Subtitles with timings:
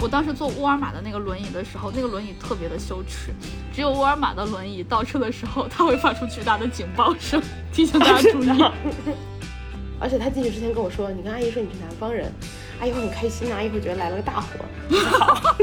[0.00, 3.32] 我当时坐沃尔玛的那个轮椅的时候，那个轮椅特别的羞耻，
[3.74, 8.48] 只有沃尔玛的轮椅倒车的时候，它会发出巨大的警报声，提醒大家注意。
[10.00, 12.32] 而且他进去之前跟我说：“你跟阿姨说你是南方人，
[12.78, 14.64] 阿姨会很开心啊，阿姨会觉得来了个大活。”
[15.10, 15.54] 好，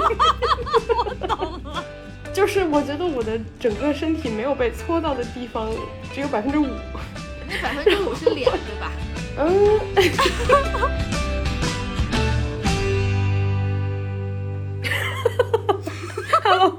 [1.21, 1.81] 我懂了。
[2.33, 5.71] 就是我觉得我的整个身体没有被搓到的地方
[6.13, 6.67] 只有百分之五，
[7.47, 8.91] 那百分之五是脸对吧？
[9.39, 9.79] 嗯。
[16.47, 16.77] Hello，Hello，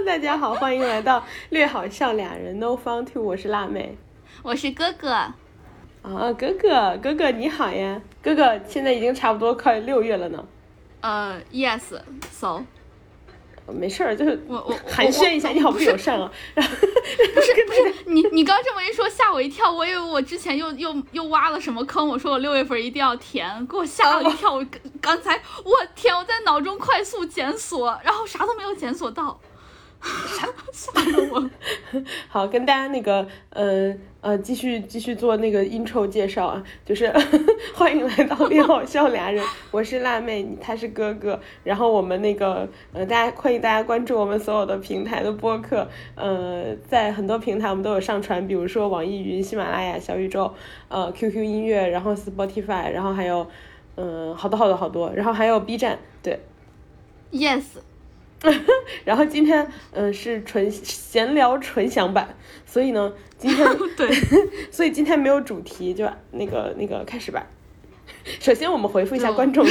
[0.04, 3.96] 大家好，欢迎来到略好笑俩人 No Fun Two，我是辣妹，
[4.42, 5.08] 我是哥哥。
[5.10, 5.32] 啊，
[6.02, 10.44] 哥哥，哥哥你好呀，哥哥，现在已经差不多快六月了呢。
[11.00, 12.64] 呃，Yes，So。
[13.72, 16.30] 没事儿，就是我我 寒暄一下，你好不友善啊。
[16.54, 16.68] 不是
[17.66, 22.06] 不是，你你刚这么一说，吓我一跳，我以为我之前又又又挖了什么坑。
[22.08, 24.54] 我说我六月份一定要填，给我吓了一跳。
[24.54, 24.66] 我
[25.00, 29.40] 刚才我天，我在脑中快速检索，然后啥都没有检索到。
[30.26, 30.90] 吓死
[31.32, 31.50] 我！
[32.28, 33.92] 好，跟大家那个，呃
[34.26, 37.08] 呃，继续继续做那个 intro 介绍啊，就是
[37.72, 50.52] 欢迎来到 恋好笑俩人，我是辣妹，他是哥哥，然后我们那个，呃，大家欢迎大家关注我们所有的平台的播客，呃，在很多平台我们都有上传，比如说网易云、喜马拉雅、小宇宙，
[50.88, 53.46] 呃，QQ 音乐，然后 Spotify，然后还有，
[53.94, 56.40] 嗯，好多好多好多，然后还有 B 站，对
[57.30, 57.62] ，Yes。
[59.04, 64.08] 然后今天，嗯，是纯闲聊纯享版，所以呢，今天 对，
[64.70, 67.46] 所以今天没有主题，就那个那个开始吧。
[68.40, 69.66] 首先我们回复一下观众，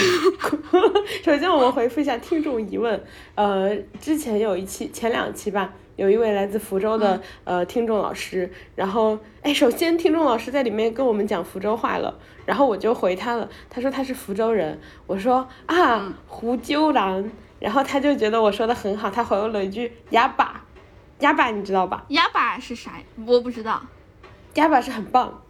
[1.24, 3.02] 首先我们回复一下听众疑问。
[3.36, 17.32] 呃，之前有一期，前两期吧，有一位来自福州的呃听众老师，然后哎，首先听众老师在里面跟我们讲福州话了，然后我就回他了，他说他是福州人，我说啊，胡鸠兰。
[17.58, 20.64] 然后他就觉得我说的很好，他回我了一句“哑巴”，
[21.20, 22.06] 哑巴你知道吧？
[22.10, 23.02] 哑巴是啥？
[23.26, 23.82] 我不知道。
[24.56, 25.42] 哑巴是很棒。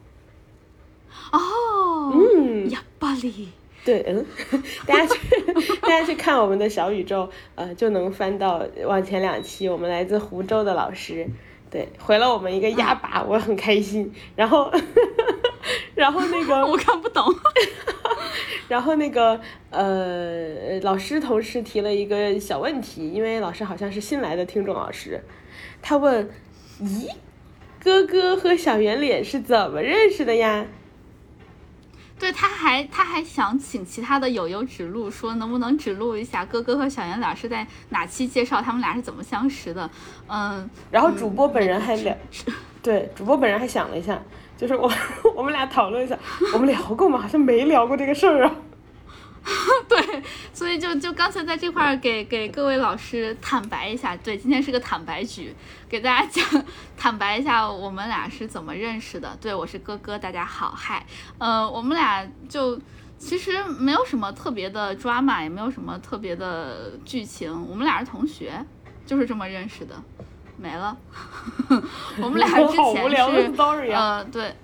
[1.31, 2.11] 哦。
[2.13, 2.69] 嗯。
[2.69, 3.49] 哑巴里。
[3.83, 4.25] 对，嗯，
[4.87, 5.19] 大家去，
[5.81, 11.27] 大家去看我们的小宇宙，呃，就能翻到往前两期，我们来自湖州的老师，
[11.69, 14.11] 对，回了我们一个哑巴，我很开心。
[14.35, 14.71] 然后，
[15.93, 17.23] 然后那个 我看不懂。
[18.67, 19.39] 然后那个
[19.69, 25.23] 呃，老师同时提了一个小问题，因为老师好像是新来的听众老师，
[25.81, 26.29] 他问：
[26.81, 27.09] 咦，
[27.83, 30.65] 哥哥和小圆脸是怎么认识的呀？
[32.17, 39.89] 对，他还他还想请其他的友友指路，说能不能指路一下哥哥和小圆脸是在哪期介绍他们俩是怎么相识的？
[40.27, 42.15] 嗯，然后主播本人还聊，
[42.81, 44.21] 对，主播本人还想了一下。
[44.57, 44.89] 就是我，
[45.35, 46.17] 我们俩讨论一下，
[46.53, 47.19] 我们聊过吗？
[47.19, 48.55] 好像没聊过这个事儿啊。
[49.87, 50.23] 对，
[50.53, 55.53] 所以就就刚才在这块儿给给各位老师坦白一下，对，今天是个坦白局，
[55.87, 56.65] 给大家讲
[56.97, 59.37] 坦白一下我们俩是怎么认识的。
[59.39, 61.05] 对，我是哥哥，大家好，嗨，
[61.37, 62.79] 呃，我们俩就
[63.19, 68.65] 其实没有什么特别的 drama，也没有什么特别的剧情，我们俩是同学，
[69.05, 69.95] 就是这么认识的。
[70.57, 70.95] 没了，
[72.21, 73.51] 我们俩之前是
[73.93, 74.55] 呃对，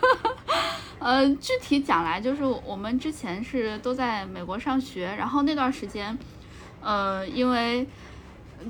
[0.98, 6.16] 呃具体讲来就是我们之前是都在美国上学，然后那段时间，
[6.80, 7.86] 呃因为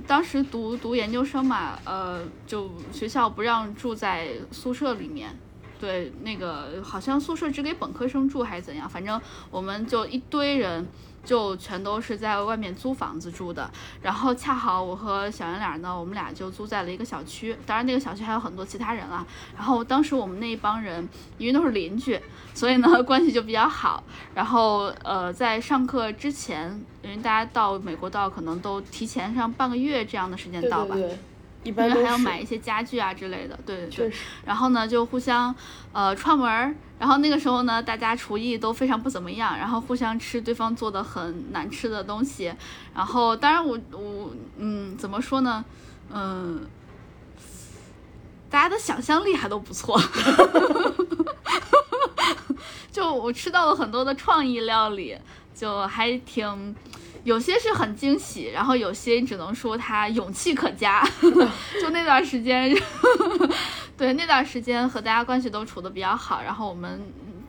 [0.07, 5.31] 当时读读研究生嘛，呃就学校不让住在宿舍里面，
[5.79, 9.21] 对那个好像宿舍只给本科生住还是怎样，反正
[9.51, 10.87] 我们就一堆人。
[11.25, 13.71] 就全都是在外面租房子住的，
[14.03, 19.25] 然后恰好我和小圆脸呢，我们俩就租在了一个小区，当然那个小区还有很多其他人啊。
[19.57, 22.21] 然后当时我们那一帮人，因为都是邻居，
[22.55, 24.03] 所以呢关系就比较好。
[24.35, 30.97] 然后呃，在上课之前，因为大家到美国到可能都提前上半个月这样的时间到吧。
[31.65, 34.13] 一般还要买一些家具啊之类的，对对对。
[34.45, 35.55] 然后呢，就互相
[35.93, 36.75] 呃串门儿。
[37.03, 42.55] 然后那个时候呢，大家厨艺都非常不怎么样，然后互相吃对方做的很难吃的东西。
[42.95, 45.65] 然后当然我我嗯怎么说呢，
[46.13, 46.65] 嗯，
[48.49, 50.01] 大家的想象力还都不错。
[52.93, 55.19] 就我吃到了很多的创意料理，
[55.53, 56.77] 就还挺。
[57.25, 61.03] 有些是很惊喜，然后有些只能说他勇气可嘉。
[61.81, 62.75] 就那段时间，
[63.97, 67.01] 对那段时间和大家关系都处的比较好，然后我们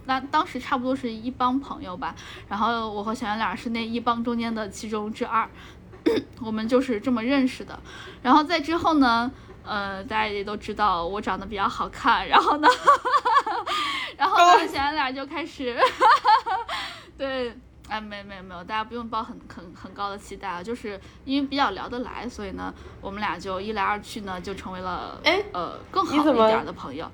[0.06, 2.14] 那当时差不多是一帮朋友吧，
[2.48, 5.50] 然后我和小圆脸是那一帮中间的其中之二，
[6.40, 7.80] 我们就是这么认识的。
[8.22, 9.32] 然后在之后呢，
[9.64, 12.68] 呃，大家也都知道我长得比较好看，然后呢，
[14.18, 15.76] 然后呢，小圆脸就开始，
[17.18, 17.58] 对。
[17.94, 27.06] 哎，没没没有，大家不用抱很很很高的期待啊，就是因为比较聊得来，所以呢，我们俩就一来二去呢，就成为了哎呃更好一点儿的朋友。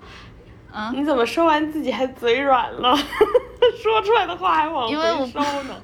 [0.72, 2.96] 嗯，你怎么说完自己还嘴软了？
[3.84, 4.94] 说出来的话还往回
[5.28, 5.76] 收呢。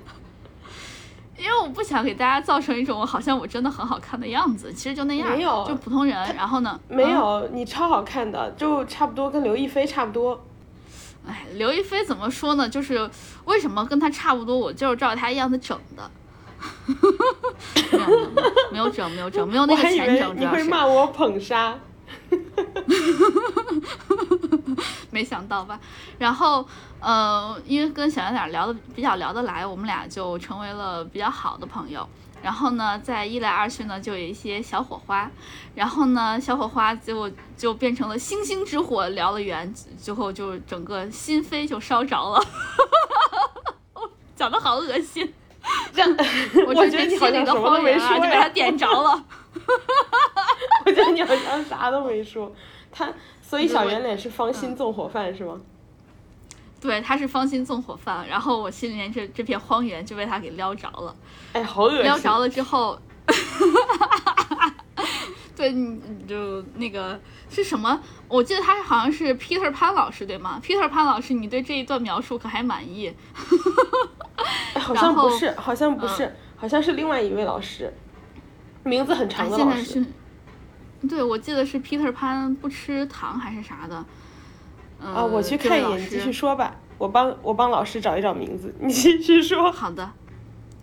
[1.38, 6.15] 因为我不想给大家造成一种好像我真的很好看的样子，其实就那样，没有就普通人。
[6.38, 10.41] 然后呢，没嗯有，你超好看的，就差不多跟刘亦菲差不多。
[11.27, 12.68] 哎，刘亦菲怎么说呢？
[12.69, 13.10] 就是
[13.45, 16.12] 为什么跟她差不多，我就是照她样子整的。
[18.72, 21.75] 没有整，没有整，没有那个钱整，主为你会要是骂我捧杀。
[25.12, 25.80] 没想到吧？
[26.18, 26.66] 然后
[27.00, 32.07] 呃，因为跟小圆脸聊的比较聊得来，我们俩就成为了比较好的朋友。
[32.45, 35.27] 然后呢，在一来二去呢，就有一些小火花。
[35.74, 37.27] 然后呢，小火花结果
[37.57, 42.39] 就变成了星星之火，燎了原，最后就整个心扉就烧着了。
[44.38, 45.33] 讲的好恶心，
[45.92, 46.18] 这样，
[46.68, 48.50] 我觉得你好像的荒原什么都没说啊就被他。
[48.50, 49.25] 点着了。
[50.86, 52.53] 我觉得你好像啥都没说。
[52.91, 55.59] 他，所以小圆脸是芳嗯心纵火犯是吗？
[56.85, 61.15] 对，他是芳心纵火犯，然后我心里面这这片荒原就被他给撩着了。
[61.53, 62.03] 哎，好恶心。
[62.03, 62.99] 撩着了之后，
[65.55, 67.99] 对，你你就那个是什么？
[68.27, 73.11] 我记得他好像是 Peter 潘老师对吗？Peter 潘老师，你对这一段描述可还满意？
[74.75, 77.91] 哎好像然后不是，好像不是，好像是另外一位老师，
[78.83, 79.83] 名字很哎，长的老师。
[79.83, 80.09] 现在
[81.01, 84.05] 是，对，我记得是 Peter 潘不吃糖还是啥的。
[85.13, 86.75] 呃、啊，我去看一眼，你继续说吧。
[86.97, 89.71] 我帮我帮老师找一找名字，你继续说。
[89.71, 90.09] 好的。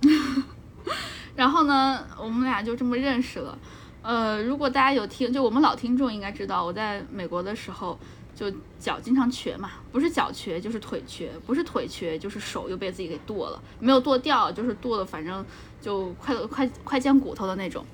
[1.34, 3.58] 然后呢，我们俩就这么认识了。
[4.02, 7.98] 呃，如果大家有听，就我们老听众应该知道，我在美国的时候
[8.34, 15.44] 就脚经常瘸嘛，不是脚瘸就是腿瘸，不是腿瘸就是手又被自己给剁了，没有剁掉，就是剁了，反正
[15.80, 17.84] 就快快快见骨头的那种。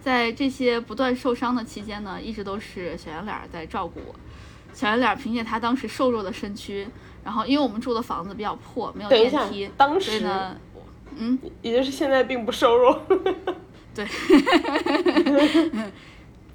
[0.00, 4.14] 在这些不断受伤的期间呢，一直都是小圆脸儿在照顾我。
[4.74, 6.86] 小圆脸儿凭借他当时瘦弱的身躯，
[7.24, 10.56] 然后因为我们住的房子比较破，没有电梯，，当时所以呢，
[11.16, 13.00] 嗯，也就是现在并不瘦弱。
[13.94, 14.04] 对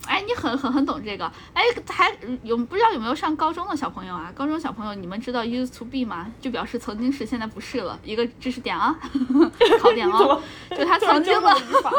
[0.06, 1.31] 哎，你很很很懂这个。
[1.54, 2.12] 哎，还
[2.44, 4.31] 有不知道有没有上高中的小朋友啊？
[4.36, 6.31] 高中小朋友，你们知道 used to be 吗？
[6.42, 9.00] 就表示曾经是，现在不是了，一个知识点啊，
[9.80, 10.42] 考点哦。
[10.75, 11.94] 就他曾经教呢我，语法？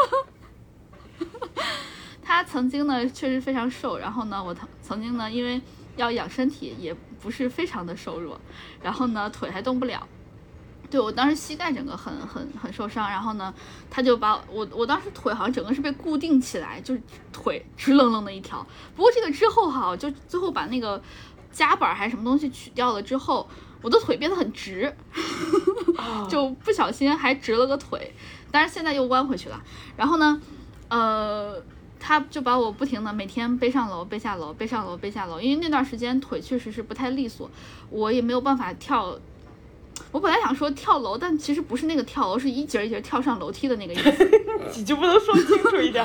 [2.21, 5.61] 他曾经呢确实非常瘦，然后呢，我曾曾经呢因为
[5.95, 8.39] 要养身体，也不是非常的瘦弱，
[8.81, 10.07] 然后呢腿还动不了。
[10.89, 13.53] 对我当时膝盖整个很很很受伤，然后呢，
[13.89, 17.01] 他就把我我当时腿好像整个是被固定起来，就是
[17.31, 18.65] 腿直愣愣的一条。
[18.93, 21.01] 不过这个之后哈，就最后把那个
[21.49, 23.49] 夹板还是什么东西取掉了之后，
[23.81, 24.93] 我的腿变得很直，
[25.97, 28.13] 啊就不小心还直了个腿，
[28.51, 29.63] 但是现在又弯回去了。
[29.95, 30.41] 然后呢，
[30.89, 31.55] 呃，
[32.03, 37.47] 他就把我不停的每天背上楼、背下楼、背上楼、背下楼，因为那段时间腿确实是不太利索，
[37.91, 39.15] 我也没有办法跳。
[40.11, 44.29] 我本来想说跳楼，但其实不是那个跳楼，是一节一节跳上楼梯的那个意思。
[44.75, 46.03] 你就不能说清楚一点？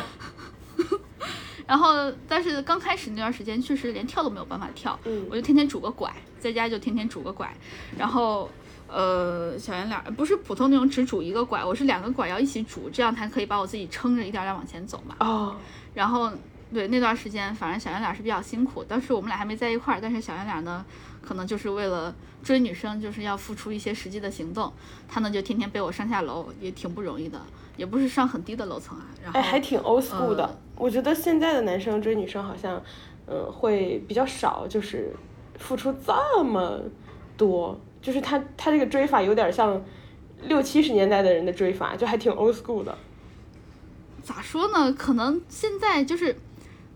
[1.67, 7.51] 然后，但是刚开始那段时间确实连跳都没有办法跳，嗯我就天天拄个拐，在家就天天拄个拐，
[7.97, 8.51] 然后。
[8.89, 15.17] 呃，小圆脸儿不是普通那种只拄一个拐，我是两个拐要一起拄，这样才可以把我自己撑着一点点往前走嘛。
[15.19, 15.57] 哦，
[15.97, 16.31] 然后
[16.75, 18.85] 对那段时间，反正小圆脸是比较辛苦。
[18.85, 20.85] 当时我们俩还没在一块儿，但是小圆脸呢，
[21.23, 24.71] 可能就是为了追女生，就是要付出一些实际的行动。
[25.09, 27.41] 他呢就天天背我上下楼，也挺不容易的，
[27.79, 29.07] 也不是上很低的楼层啊。
[29.25, 30.45] 然后哎，还挺 old school 的。
[30.45, 32.79] 呃我觉得现在的男生追女生好像，
[33.27, 35.11] 嗯，会比较少，就是
[35.59, 36.79] 付出这么
[37.35, 37.81] 多。
[38.03, 39.83] 就是他他这个追法有点像
[40.43, 42.97] 六七十年代的人的追法，就还挺 old school 的。
[44.27, 44.93] 咋说呢？
[44.93, 46.37] 可能现在就是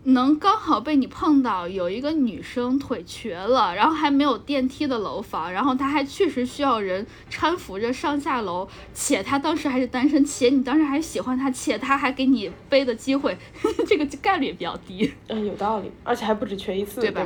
[0.03, 13.37] 能刚好被你碰到有一个女生腿瘸了，然后还没有电梯的楼房，然后她还确实需要人搀扶着上下楼，且她当时还是单身，且你当时还喜欢她，且她还给你背的机会，
[13.87, 15.13] 这个概率也比较低。
[15.29, 17.23] 嗯，有道理，而且还不止瘸一次，对吧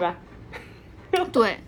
[1.12, 1.30] 对吧？
[1.32, 1.60] 对，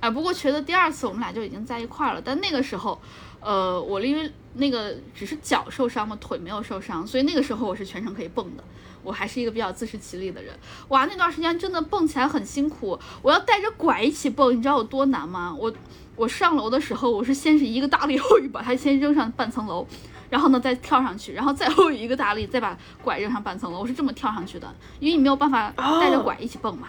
[0.00, 3.00] 哎，不过瘸的第二次我们俩就已经在一块儿了，但那个时候，
[3.40, 8.64] 呃，我因为那个只是脚受伤嘛，腿没有受伤，所以那个时候我是全程可以蹦的。
[9.02, 10.52] 我还是一个比较自食其力的人，
[10.88, 15.54] 哇，那段时间真的蹦起来很辛苦，我要带着拐一起蹦，你知道有多难吗？
[15.56, 15.72] 我
[16.16, 19.86] 我上楼的时候，我是先是一个大力后语把它先扔上半层楼，
[20.28, 26.88] 然后呢再跳上去，然后再后一个大力再把拐扔上半层楼，我是这么跳上去的，因为你没有办法带着哦拐一起蹦嘛，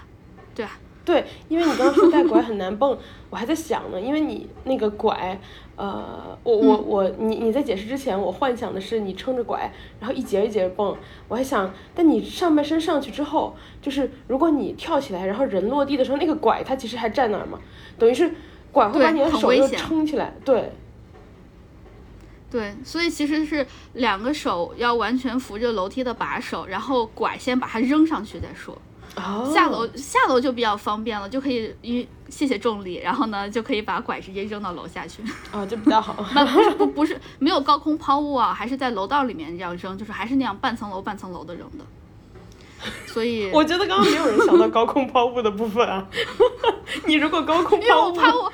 [0.55, 0.71] 对吧？
[1.07, 2.97] 对，因为你刚刚说带拐很难蹦，
[3.29, 5.39] 我还在想呢，因为你那个拐，
[5.77, 9.71] 呃，我我我，你你在解释之前，我幻想的是你撑着拐，
[10.01, 10.97] 然后一节一节蹦，
[11.29, 17.57] 我还想，但你上半身上去之后，就是如果你跳起来，然后人落地的时候，那个拐它其实还站那儿嘛，
[17.97, 18.29] 等于是
[18.73, 20.73] 拐会把你的手又撑起来，对。
[22.51, 28.77] 对，所以其实是两个手要完全扶着楼梯的把手，然后拐先把它扔上去再说。
[29.17, 29.51] 哦。
[29.53, 35.21] 下楼下楼就比较方便了，就可以因谢谢重力，然后呢就可以把拐直接扔到楼下去。
[35.51, 36.13] 啊，就比较好。
[36.53, 41.85] 不是不不是没有高空抛物啊，还是在楼道里面这样扔，就是还是那样半层楼半层楼的扔的。
[43.05, 46.07] 所以 我觉得刚刚没有人想到高空抛物的部分啊。
[47.05, 48.51] 你如果高空抛物，我怕我。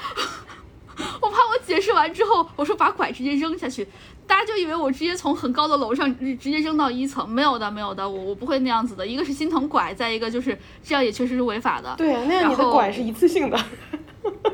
[1.20, 3.88] 我怕我解释完之后，我说把拐直接扔下去，
[4.26, 9.06] 大家就以为我直接从很高的楼上直接扔到一层，没有的，没有的，我我不会那样子的。
[9.06, 11.94] 一个是心疼拐，再一个就是这样也确实是违法的。
[11.98, 13.60] 对啊，那样你的拐是一次性的。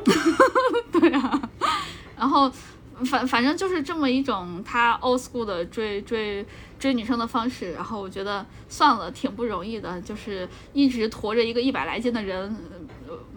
[0.92, 1.42] 对啊，
[2.18, 2.50] 然后
[3.04, 6.44] 反反正就是这么一种他 old school 的追追
[6.78, 12.56] 追女生的方式，然后我觉得算了，挺不容易的，就是一直驮着一个一百来斤的人。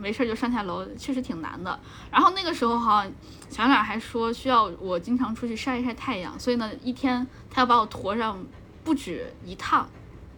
[0.03, 1.79] 没事就上下楼，确实挺难的。
[2.12, 3.05] 然后那个时候哈，
[3.50, 8.38] 小冉还说需要我经常出去晒一晒太阳，所以呢，一天他要把我驮上
[8.83, 9.89] 不止一趟，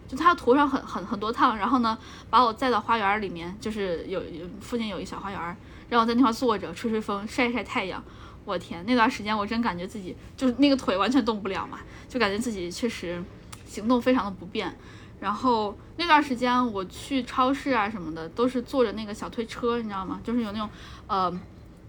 [0.08, 1.58] 就他要驮上很很很多趟。
[1.58, 1.98] 然后呢，
[2.30, 4.22] 把我载到花园里面，就是有
[4.62, 5.58] 附近有一小花园，
[5.90, 8.04] 让我在那块坐着吹吹风，晒一晒太阳。
[8.46, 13.20] 我天，那段时间我真感觉自己就是那个腿完全动不了嘛，就感觉自己确实
[13.66, 14.78] 行动非常的不便。
[15.20, 20.20] 然后那段时间我去超市啊什么的，都是坐着那个小推车，你知道吗？
[20.24, 20.70] 就是有那种
[21.08, 21.34] 呃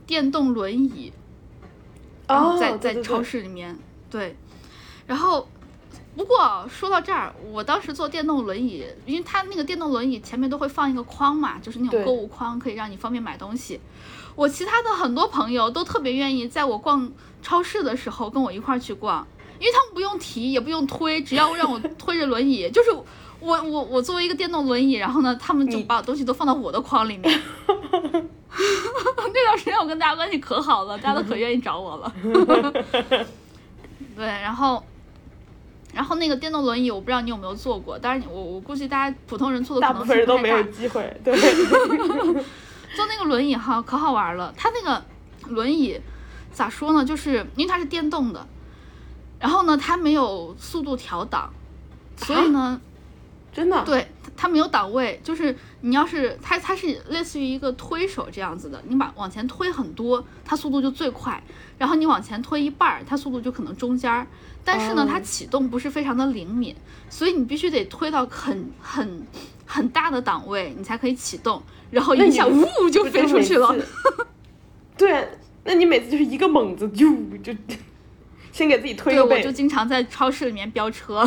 [0.06, 1.12] 电动轮椅，
[2.28, 3.76] 然后在在超市里面
[4.10, 4.36] 对。
[5.06, 5.48] 然后
[6.16, 13.80] 不过说到这儿，我当时坐电动轮椅，因为它那个电动轮椅前面都会放一个筐嘛，就是那种购物筐，可以让你方便买东西。
[14.34, 17.10] 我其他的很多朋友都特别愿意在我逛
[17.42, 19.26] 超市的时候跟我一块儿去逛。
[19.58, 27.40] 因为他们不用提，也不用推，只要让我推着轮椅， 就是我我我作为一个电动轮椅，然后呢，他们就把东西都放到我的筐里面。
[29.28, 32.12] 那段时间我跟大家关系可好了，大家都可愿意找我了。
[34.16, 34.82] 对，然后，
[35.92, 41.14] 然后那个电动轮椅，我不知道你有没有坐过，但是我我估计大家普通人坐的可能大部分人都没有机会。
[41.22, 41.34] 对，
[42.96, 45.04] 坐那个轮椅哈可好玩了，它那个
[45.50, 46.00] 轮椅
[46.50, 47.04] 咋说呢？
[47.04, 48.46] 就是因为它是电动的。
[49.38, 51.52] 然后呢，它没有速度调档，
[52.16, 52.80] 所以呢，
[53.52, 61.42] 真的，对，它没有档位，就是你要是它，它是类似于一个推手这样子的，你把往前推很多，它速度就最快，
[61.76, 64.26] 然后你往前推一半儿，它速度就可能中间儿，
[64.64, 66.74] 但是呢，它启动不是非常的灵敏，
[67.10, 69.22] 所以你必须得推到很很
[69.66, 73.74] 很大的档位，你才可以启动，然后一下呜就飞出去了。
[74.96, 75.28] 对，
[75.64, 77.06] 那你每次就是一个猛子就
[77.42, 77.52] 就。
[78.56, 81.22] 先给自己推个背，我就经常在超市里面飙车，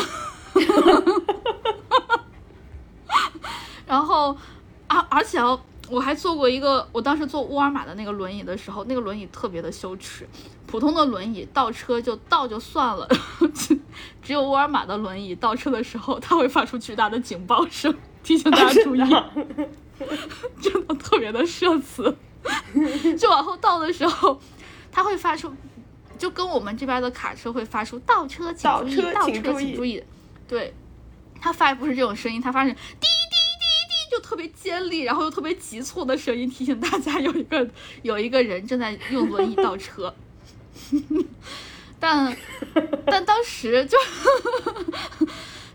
[3.86, 4.36] 然后，
[4.88, 10.28] 而而且哦，我还坐过一个，我当时坐沃尔玛的那个轮椅的时候，那个轮椅特别的羞耻，
[10.66, 13.08] 普通的轮椅倒车就倒就算了，
[14.24, 19.00] 只有沃尔玛的轮椅倒车的时候，它会发出巨大的警报声，提醒大家注意，
[20.60, 22.18] 真的特别的社死，
[23.16, 24.42] 就往后倒的时候，
[24.92, 25.54] 它会发出。
[26.20, 30.04] 就跟我们这边的卡车会发出倒车请注意，倒车请注意，
[30.48, 30.74] 对，
[31.40, 33.08] 它发不是这种声音，它发是滴滴
[33.58, 37.68] 滴滴，就特别尖利，然后又特别急促的声音，提醒大家有一个
[38.02, 40.14] 有一个人正在用轮椅倒车。
[42.00, 42.36] 但
[43.06, 43.98] 但当时就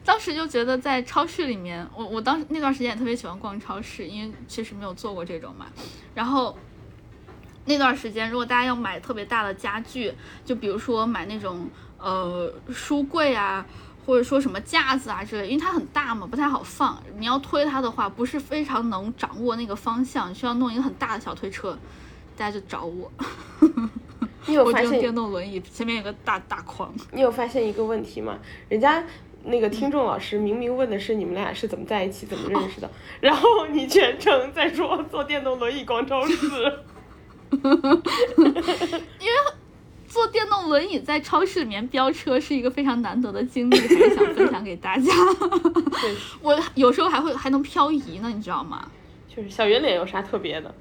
[0.04, 5.66] 当时就觉得在超市里面，我我当时那段时间也特别喜欢逛超市，因为确实没有做过这种嘛，
[6.14, 6.56] 然后。
[7.66, 10.12] 那段时间，如果大家要买特别大的家具，
[10.44, 11.68] 就比如说买那种
[11.99, 13.64] 呃书柜啊，
[14.04, 17.02] 或者说什么架子啊之类，因为它很大嘛，不太好放。
[17.18, 21.78] 你要推它的话，不是非常能掌握那个方向，需要弄一个很大的小推车，
[22.37, 23.11] 大家就找我。
[24.47, 26.92] 你有 发现电动轮椅前面有个大大框？
[27.12, 28.38] 你有发现一个问题吗？
[28.68, 29.02] 人家
[29.44, 32.90] 那个听众老师明明问的是你们俩是怎么在一起、怎么认识的，
[33.23, 36.37] 然后你全程在说坐电动轮椅逛超市。
[39.20, 39.34] 因为
[40.08, 45.12] 坐电动轮椅在超市里面飙车是一个非常难得的经历，还是想分享给大家。
[46.40, 48.88] 我有时候还会还能漂移呢，你知道吗？
[49.34, 50.75] 就是小圆脸有啥特别的？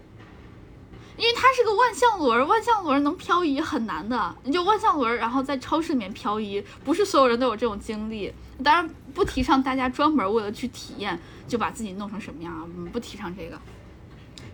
[1.16, 4.36] 因为它是个万向轮，万向轮能漂移很难的。
[4.44, 8.34] 你就万向轮，然后在超市里面漂移，不是所有人都有这种经历。
[8.64, 13.60] 当然不提倡大家专门为了去体验就把自己弄成什么样啊，不提倡这个。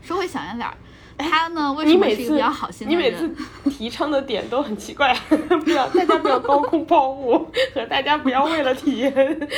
[0.02, 0.76] 说回小圆脸儿，
[1.20, 3.04] 他呢为什么是一个比较好心的人？
[3.04, 3.30] 你每次
[3.70, 5.14] 提倡的点都很奇怪，
[5.64, 7.46] 不要大家不要高空抛物，
[7.76, 9.50] 和大家不要为了体验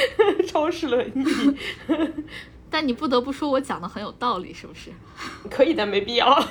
[0.47, 1.55] 超市轮椅。
[2.69, 4.91] 但你不得不说，我讲的很有道理，是不是？
[5.49, 6.27] 可以，但没必要。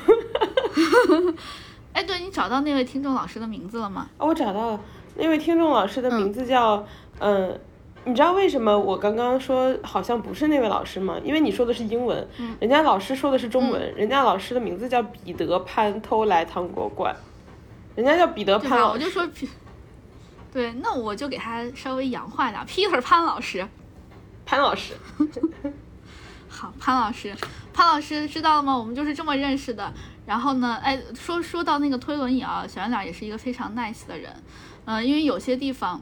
[1.92, 4.08] 哎，对你找到那位听众老师的名字了吗？
[4.18, 4.80] 哦，我找到了，
[5.16, 6.86] 那位听众老师的名字叫
[7.18, 7.58] 嗯。
[8.06, 11.20] 你知道为什么我刚刚说好像不是那位老师吗？
[11.22, 12.26] 因为你说的是英文，
[12.58, 17.14] 人家老师说的是中文，人家老师的名字叫彼得潘偷来糖果罐，
[17.94, 19.04] 人家叫彼得潘老师。
[19.04, 19.28] 我就说，
[20.50, 23.68] 对，那我就给他稍微洋化点，Peter 潘老师，
[24.46, 24.94] 潘老师
[26.48, 27.34] 好，潘老师，
[27.74, 28.76] 潘老师知道了吗？
[28.76, 29.92] 我们就是这么认识的。
[30.26, 34.34] 然后呢，哎，说说到那个推轮椅啊，小圆脸也是一个非常 nice 的人，
[34.86, 36.00] 嗯，因为有些地方，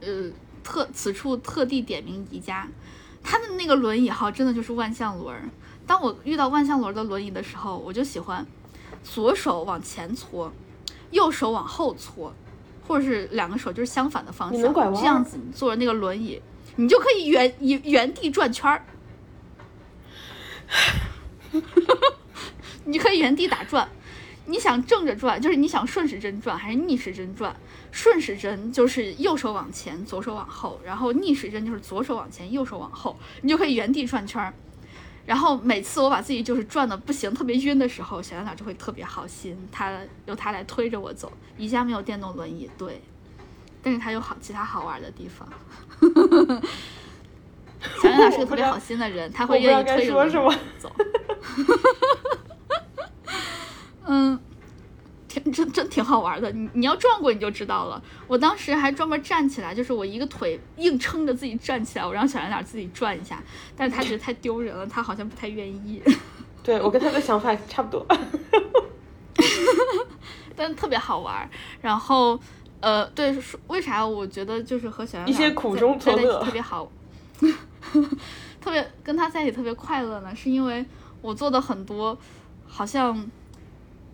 [0.00, 0.30] 呃。
[0.68, 2.68] 特此处特地点名宜家，
[3.22, 5.34] 他的那个轮椅哈，真的就是万向轮。
[5.86, 8.46] 当我遇到万向轮的轮椅的时候，我就喜欢
[9.02, 10.52] 左手往前搓，
[11.10, 12.34] 右手往后搓，
[12.86, 16.42] 或者是两个手就是相反的方向，这样子坐着那个轮椅，
[16.76, 18.84] 你就可以原原原地转圈儿，
[22.84, 23.88] 你可以原地打转。
[24.44, 27.56] 你想正着转，就是你想顺时针转还是逆时针转？
[27.98, 34.54] 顺时针就是右手往前，左手往后，然后逆时针就是左手往前，右手往后，你就可以原地转圈儿。
[35.26, 41.32] 然后每次我把自己就是转的不行，特别晕的时候，小圆脸就会特别好心，他由他来推着我走。
[41.56, 43.02] 宜家没有电动轮椅，对，
[43.82, 45.48] 但是他有好其他好玩的地方。
[48.00, 50.86] 小圆脸是个特别好心的人，他会愿意推着我走。
[54.06, 54.47] 嗯，挺
[55.52, 56.50] 真真挺好玩的。
[56.52, 58.02] 你你要转过你就知道了。
[58.26, 63.42] 我当时还专门站起来，就是我一个腿硬撑着自己站起来，我让小圆脸自己转一下。
[63.76, 66.02] 但是他觉得太丢人了，他好像不太愿意。
[66.62, 68.06] 对我跟他的想法差不多，
[70.54, 71.48] 但特别好玩。
[71.80, 72.38] 然后
[72.80, 73.34] 呃，对，
[73.68, 76.90] 为啥我觉得就是和小圆脸一些苦中作乐特别好，
[78.60, 80.34] 特别跟他在一起特别快乐呢？
[80.36, 80.84] 是因为
[81.22, 82.18] 我做的很多
[82.66, 83.30] 好像。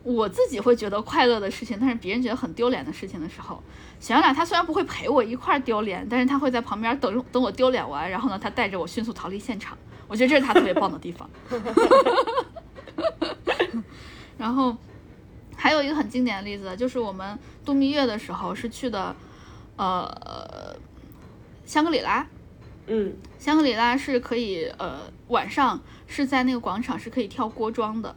[0.05, 3.61] 我自己会觉得快乐的事情，但是别人觉得很丢脸的事情的时候，
[3.99, 9.77] 小圆脸他虽然不会陪我一块儿丢脸，但是他会在旁边等等我丢脸完，然后呢，他带着我迅速逃离现场。
[10.07, 11.29] 我觉得这是他特别棒的地方。
[14.37, 14.77] 然后
[15.57, 19.17] 还有一个很经典的例子，就是我们度蜜月的时候是去的，
[19.77, 20.77] 呃，
[21.65, 22.27] 香格里拉。
[22.87, 28.15] 嗯，香格里拉是可以，呃，晚上是在那个广场是可以跳锅庄的。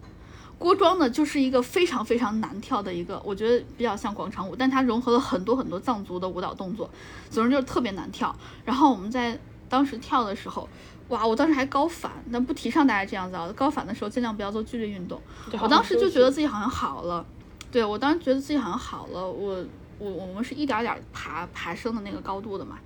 [0.59, 6.89] 锅庄呢，就是一个非常非常难跳的一个，我觉得比较像广场舞，但它融合了很多很多藏族的舞蹈动作，
[7.29, 8.35] 总之就是特别难跳。
[8.65, 9.39] 然后我们在
[9.69, 10.67] 当时跳的时候，
[11.09, 13.47] 哇，我当时还高反，但不提倡大家这样子啊。
[13.55, 15.21] 高反的时候尽量不要做剧烈运动。
[15.61, 17.23] 我当时就觉得自己好像好了，
[17.71, 19.29] 对我当时觉得自己好像好了。
[19.29, 19.63] 我
[19.99, 22.79] 我我们是一点点爬爬升的那个高度的嘛，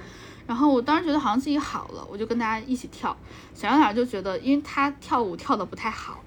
[0.45, 3.15] 然后我当时觉得好像自己好了，我就跟大家一起跳。
[3.53, 6.20] 小杨俩就觉得，因为他跳舞跳的不太好。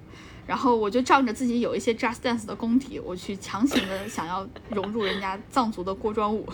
[0.47, 6.47] 然后我就仗着自己有一些 just dance 的功底，我去强行的想要融入人家藏族的锅庄舞，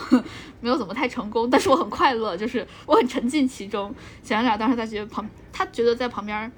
[0.62, 3.94] 没有怎么太成功，但是我很快乐，就是我很沉浸其中。
[4.24, 6.52] 小杨俩当时在觉得旁，他觉得在旁边，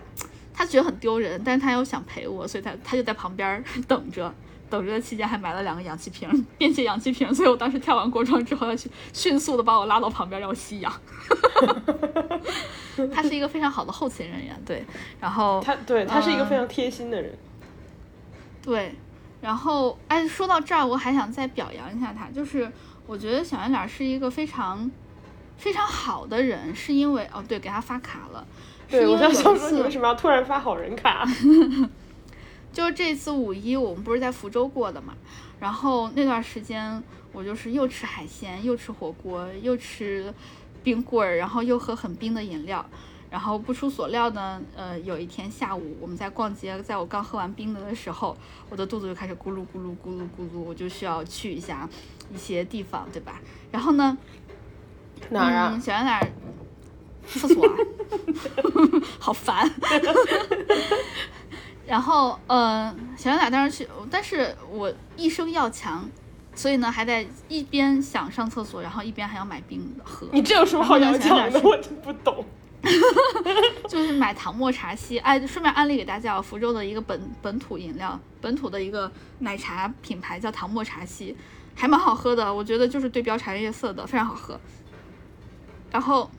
[0.54, 4.34] 他觉得很丢人，但是他又想陪我，所以他他就在旁边 等着。
[4.74, 10.92] 等着的期间还买了两个氧气瓶，便携氧气瓶，所以我当时跳完锅庄之后，他迅迅速的把我拉到旁边让我吸氧。
[13.14, 14.84] 他是一个非常好的后勤人员，对，
[15.22, 17.38] 然后他对他是一个非常贴心的人，
[18.64, 18.96] 对，
[19.42, 22.72] 然后哎，说到这儿，我还想再表扬一下他，就是
[23.06, 24.90] 我觉得小圆脸是一个非常
[25.56, 28.44] 非常好的人，是因为哦，对，给他发卡了，
[28.90, 31.24] 对我在想说你为什么要突然发好人卡？
[32.74, 35.14] 就是这次五一，我们不是在福州过的嘛，
[35.60, 40.34] 然后那段时间我就是又吃海鲜，又吃火锅，又吃
[40.84, 42.84] 冰棍儿，然后又喝很冰的饮料，
[43.30, 48.36] 然后不出所料呢，呃，有一天下午我们在逛街，在我刚喝完冰的的时候，
[48.70, 51.88] 我的肚子就开始咕噜咕噜咕噜咕噜，我就需要去一下
[52.34, 53.40] 一些地方，对吧？
[53.72, 54.18] 然后呢，
[55.30, 55.80] 哪儿啊？
[55.80, 56.34] 小圆脸，
[57.28, 57.64] 厕所，
[59.20, 59.72] 好烦。
[61.86, 66.10] 然后，呃，小圆脸当时去，但是我一生要强，
[66.56, 70.28] 所以呢，还在一边想上厕所，然后一边还要买冰喝。
[70.32, 71.60] 你这有什么好要强的？
[71.62, 72.46] 我真不懂。
[73.88, 81.36] 就是买糖沫茶西，哎，顺便安利给大家，福州的一个本本土饮料，本土的一个奶茶品牌叫糖沫茶西，
[81.76, 84.60] 还蛮好喝的，我觉得就是对标茶颜悦色的，非常好喝。
[85.91, 86.32] 然后。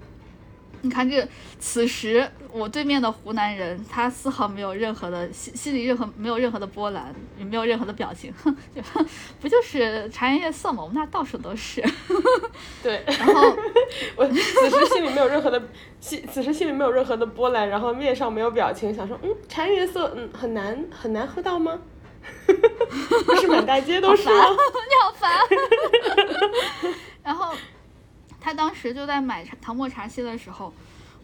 [0.85, 1.27] 你看这，
[1.59, 8.55] 此时我对面的湖南人，他丝毫没有任何的心心里任何没有任何的波澜，也没有任何的表情， 哼，
[9.41, 10.83] 不就是茶颜悦色吗？
[10.83, 11.83] 我们那到处都是。
[12.85, 13.57] 对，然后
[14.15, 15.61] 我此时心里没有任何的
[16.01, 21.79] 心，此时心里没有任何的波澜，然后面上没有表情，想说，嗯，茶颜悦色，嗯，很难很难喝到吗？
[23.25, 24.35] 不是满大街都是吗？
[24.35, 25.31] 你好烦。
[27.23, 27.55] 然后。
[28.45, 30.71] 他当时就在买唐末茶歇的时候，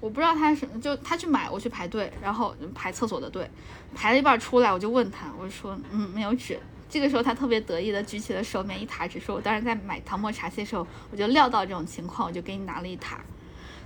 [0.01, 3.49] 我不知道他是就他去买，我去排队，然后排厕所的队，
[3.95, 6.59] 排了一半出来，我就问他，我说嗯没有纸。
[6.89, 13.21] 这个时候他特别得意的举起了手面一沓纸，说我当时在买唐末茶歇的时候，我就料到这种情况，我就给你拿了一沓。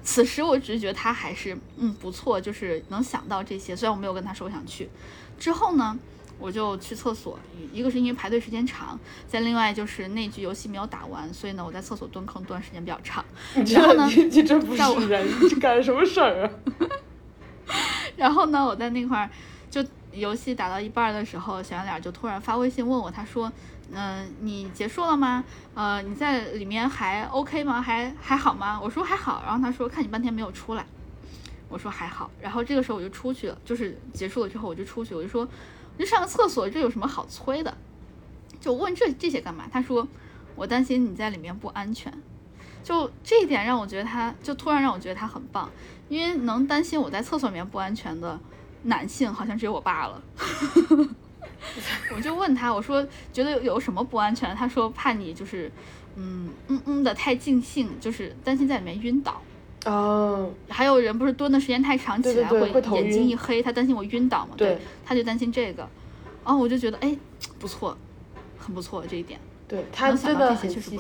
[0.05, 4.89] 此时我只是觉得他还是嗯不错，就是能想到这些，虽然我没有跟他说我想去。
[5.41, 5.99] 之后呢？
[6.39, 7.39] 我就去厕所，
[7.73, 13.25] 一个是因为排队时间长，再另外就是那局游戏没有打完，所以呢我在厕所蹲坑蹲时间比较长。
[13.67, 16.51] 然后呢，你这不是人，你干什么事儿啊？
[18.17, 19.31] 然后呢，我在那块儿
[19.71, 23.51] 就游戏打到一半的时候，小圆脸就突然发微信问我，他说
[23.93, 25.43] ：“嗯，你结束了吗？
[25.75, 27.81] 呃，你在里面还 OK 吗？
[27.81, 29.43] 还还好吗？”我说还好。
[29.47, 30.85] 然后他说：“看你半天没有出来。”
[31.71, 32.31] 我说还好。
[32.41, 35.49] 然后这个时候我就出去了，就是结束了之后我就出去，我就说。
[35.99, 37.77] 就上个厕所，这有什么好催的？
[38.61, 39.65] 就问这这些干嘛？
[39.71, 40.07] 他说
[40.55, 42.13] 我担心你在里面不安全。
[42.83, 45.71] 就这一点让我觉得他，就突然让我觉得他很棒，
[46.11, 48.39] 因为能担心我在厕所里面不安全的
[48.83, 50.23] 男性好像只有我爸了。
[52.15, 53.03] 我就问他，我说
[53.33, 54.55] 觉得有什么不安全？
[54.55, 55.73] 他说怕你就是
[56.17, 59.41] 嗯嗯嗯的太尽兴，就是担心在里面晕倒。
[59.85, 64.55] 哦，还有人不是蹲的时间太长，起来会眼睛一黑，他担心我晕倒嘛？
[64.57, 65.87] 对，他就担心这个。
[66.43, 67.15] 哦，我就觉得哎，
[67.59, 67.95] 不错，
[68.59, 69.39] 很不错这一点。
[69.69, 70.99] 对他真的很细心。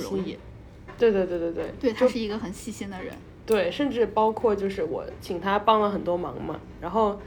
[0.98, 1.74] 对对对对对。
[1.80, 3.14] 对他是一个很细心的人。
[3.46, 7.18] 对，甚至包括就是我请他帮了很多忙嘛，然后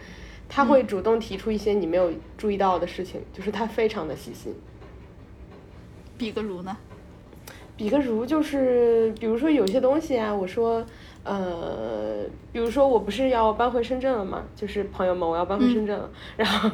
[0.47, 4.53] 他会主动提出一些你没有注意到的事情，就是他非常的细心。
[6.19, 6.77] 比个如呢？
[7.75, 10.85] 比个如就是，比如说有些东西啊，我说。
[11.27, 16.69] 呃，比如说我不是要搬回深圳了嘛，就是朋友们，我要搬回深圳了，然后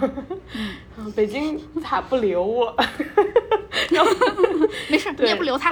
[1.16, 2.76] 北京他不留我，
[3.89, 4.12] 然后
[4.92, 5.72] 没事，你也不留他。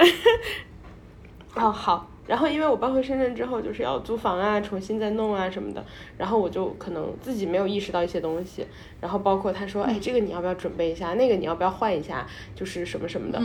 [1.54, 5.84] 哦好，然后因为我搬回深圳之后就是要租房啊，重新再弄啊什么的，
[6.18, 8.66] 然后我就可能自己没有意识到一些东西，
[9.00, 13.40] 然后包括他说，哎，这个你要不要准备一下，那个你要不要换一下，就是什么什么的，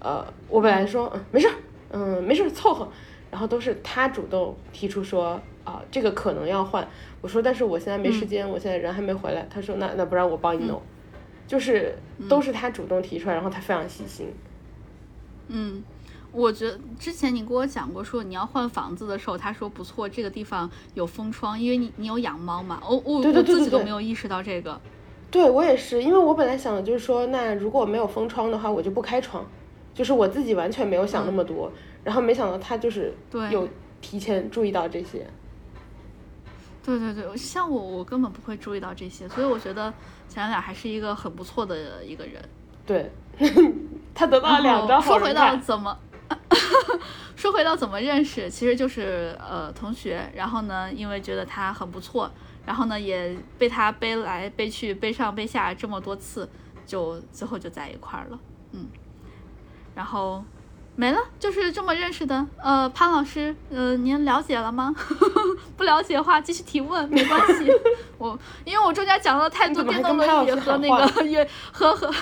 [0.00, 1.48] 呃，我本来说嗯没事，
[1.92, 2.88] 嗯没事凑合。
[3.32, 6.86] 然后都是他主动提出说啊，这个可能要换。
[7.22, 9.46] 我说，但是我现在没时间，我现在人还没回来。
[9.48, 10.82] 他说，那那不然我帮你弄，
[11.46, 11.96] 就是
[12.28, 14.26] 都是他主动提出来，然后他非常细心。
[15.48, 15.82] 嗯，
[16.30, 22.82] 我觉得之前你跟我讲过，说你要换房子的时候，他说不错，这个地方有封窗，因为你你有养猫嘛。
[22.86, 24.78] 我我我自己都没有意识到这个。
[25.30, 29.42] 对我也是，因为我本来想的就是说，那如果没有封窗的话，我就不开窗，
[29.94, 31.72] 就是我自己完全没有想那么多。
[32.04, 33.14] 然后没想到他就是
[33.50, 33.68] 有
[34.00, 35.24] 提前注意到这些，
[36.84, 39.92] 对对对，像我我根本不会注意到这些，所以我觉得
[40.26, 42.42] 咱俩还是一个很不错的一个人。
[42.84, 43.08] 对，
[44.12, 45.96] 他得到了两张说回到怎么，
[47.36, 52.28] 说回到怎么认识，其实就是呃同学，然后呢，因为觉得他很不错，
[52.66, 56.48] 然后呢也被他背来背去背上背下这么多次，
[56.84, 58.40] 就最后就在一块儿了，
[58.72, 58.88] 嗯，
[59.94, 60.42] 然后。
[60.94, 62.46] 没了，就是这么认识的。
[62.62, 64.94] 呃，潘老师，呃，您了解了吗？
[65.76, 67.70] 不了解的话，继续提问，没关系。
[68.18, 72.12] 我因为我中间讲了太多电动轮椅和那个原 和和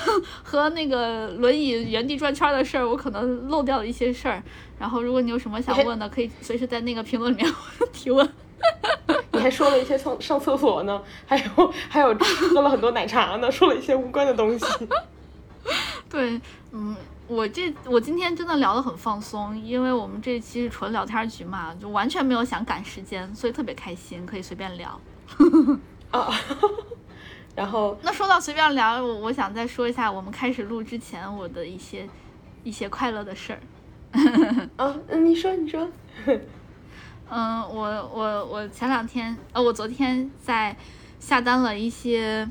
[0.43, 4.41] 和那个轮椅原地转圈的事儿，我可能漏掉了一些事儿。
[4.79, 7.55] 然后，如果你有什么想问的，可以随时在那个评论里面
[7.93, 8.27] 提问。
[9.33, 12.15] 你还说了一些上上厕所呢，还有还有
[12.53, 14.65] 喝了很多奶茶呢，说了一些无关的东西。
[16.09, 16.41] 对，
[16.73, 16.95] 嗯。
[17.31, 25.01] 我这我今天真的聊得很放松，因为我们这期是纯聊天局嘛，就完全没有想赶时间，所以特别开心，可以随便聊。
[26.11, 26.29] 啊，
[27.55, 32.09] 然后那说到随便聊，我我想再说一下我们开始录之前我的一些
[32.65, 33.61] 一些快乐的事儿。
[34.77, 35.89] 啊，嗯，你说你说。
[37.29, 40.77] 嗯，我我我前两天呃，我昨天在
[41.21, 42.51] 下单了一些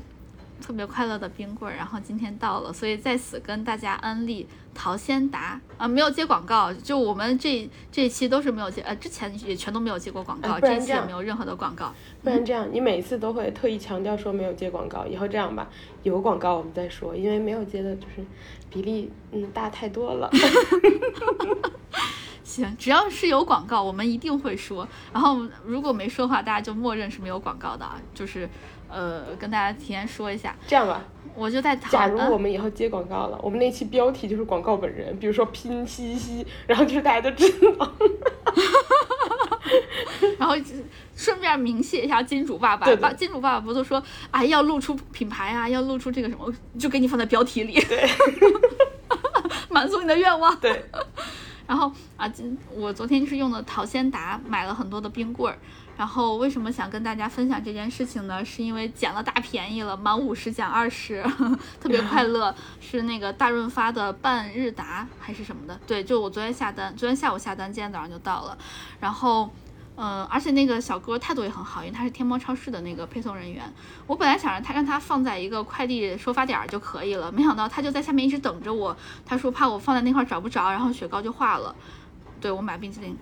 [0.58, 4.48] 特别快乐的冰棍儿，然后今天到了，所以在此跟大家安利。
[4.74, 11.92] 陶先达啊，没有接广告，就我们这这一期都是没有接，呃，之前也全都没有接过广告，这一期也没有任何的广告。
[12.22, 15.68] 不然这样，你每次都会特意强调说没有接广告，以后这样吧，
[16.02, 18.24] 有广告我们再说，因为没有接的就是
[18.70, 20.30] 比例嗯大太多了。
[22.42, 24.86] 行，只要是有广告，我们一定会说。
[25.12, 27.96] 然后如果没说的话，大家就默认是没有广告的啊。
[28.12, 28.48] 就是
[28.90, 30.54] 呃，跟大家提前说一下。
[30.66, 37.92] 这样吧，我就在假如我们以后接广告了，我们那期标题就是广告本人，比如说拼夕夕，然后就是大家都知道。
[40.38, 40.54] 然后
[41.14, 48.08] 顺便明谢一下金主爸爸，把金主爸爸不都说啊要露出品牌啊，要露出这个什么，就给你放在标题里，对，
[49.70, 50.58] 满足你的愿望。
[50.58, 50.84] 对。
[51.66, 55.56] 然后啊，今我昨天是用的淘鲜达买了很多的冰棍儿。
[56.00, 58.42] 然后为什么想跟大家分享这件事情呢？
[58.42, 61.22] 是因为捡了大便宜了，满五十减二十，
[61.78, 62.54] 特别快乐。
[62.80, 65.78] 是那个大润发的半日达还是什么的？
[65.86, 68.56] 对，就我昨天下单，昨天下午下单，今天早上就到了。
[68.98, 69.50] 然后，
[69.96, 73.70] 嗯，而且那个小哥态度也很好，因为他是天猫超市的那个配送人员。
[74.06, 78.96] 我本来想让他让他放在一个快递收发点就可以了，没想到他就在下面一直等着我。
[79.26, 81.76] 他说怕我放在那块找不着，然后雪糕就化了。
[82.40, 83.14] 对我买冰淇淋。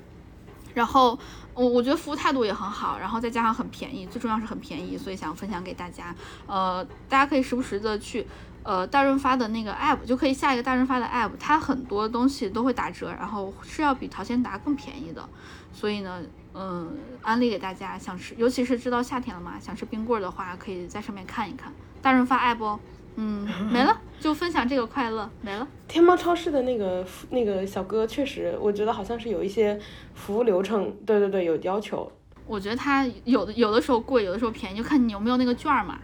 [0.75, 1.19] 然后
[1.59, 6.15] 我我觉得服务态度也很好，然后再加上很便宜，最重要是很便宜，所以想分享给大家。
[6.47, 8.25] 呃，大家可以时不时的去
[8.63, 15.29] 呃大润发的那个 app，就可以下一个大润发的 app，它很多东西都会打折，然后是要比淘鲜达更便宜的。
[15.73, 16.23] 所以呢，
[16.55, 22.79] 嗯，安利给大家，想吃，尤其是知道夏天了嘛，想吃冰棍的话，可以在上面看一看大润发 app 哦。
[23.21, 25.67] 嗯，没了，就分享这个快乐，没了。
[25.89, 29.77] 天猫超市的那个那个小哥确实，我觉得好像是有一些
[30.15, 32.09] 服务流程，对对对，有要求。
[32.47, 35.99] 我觉得他有的有的时候贵，有的时候便宜，就看你有没有那个券嘛。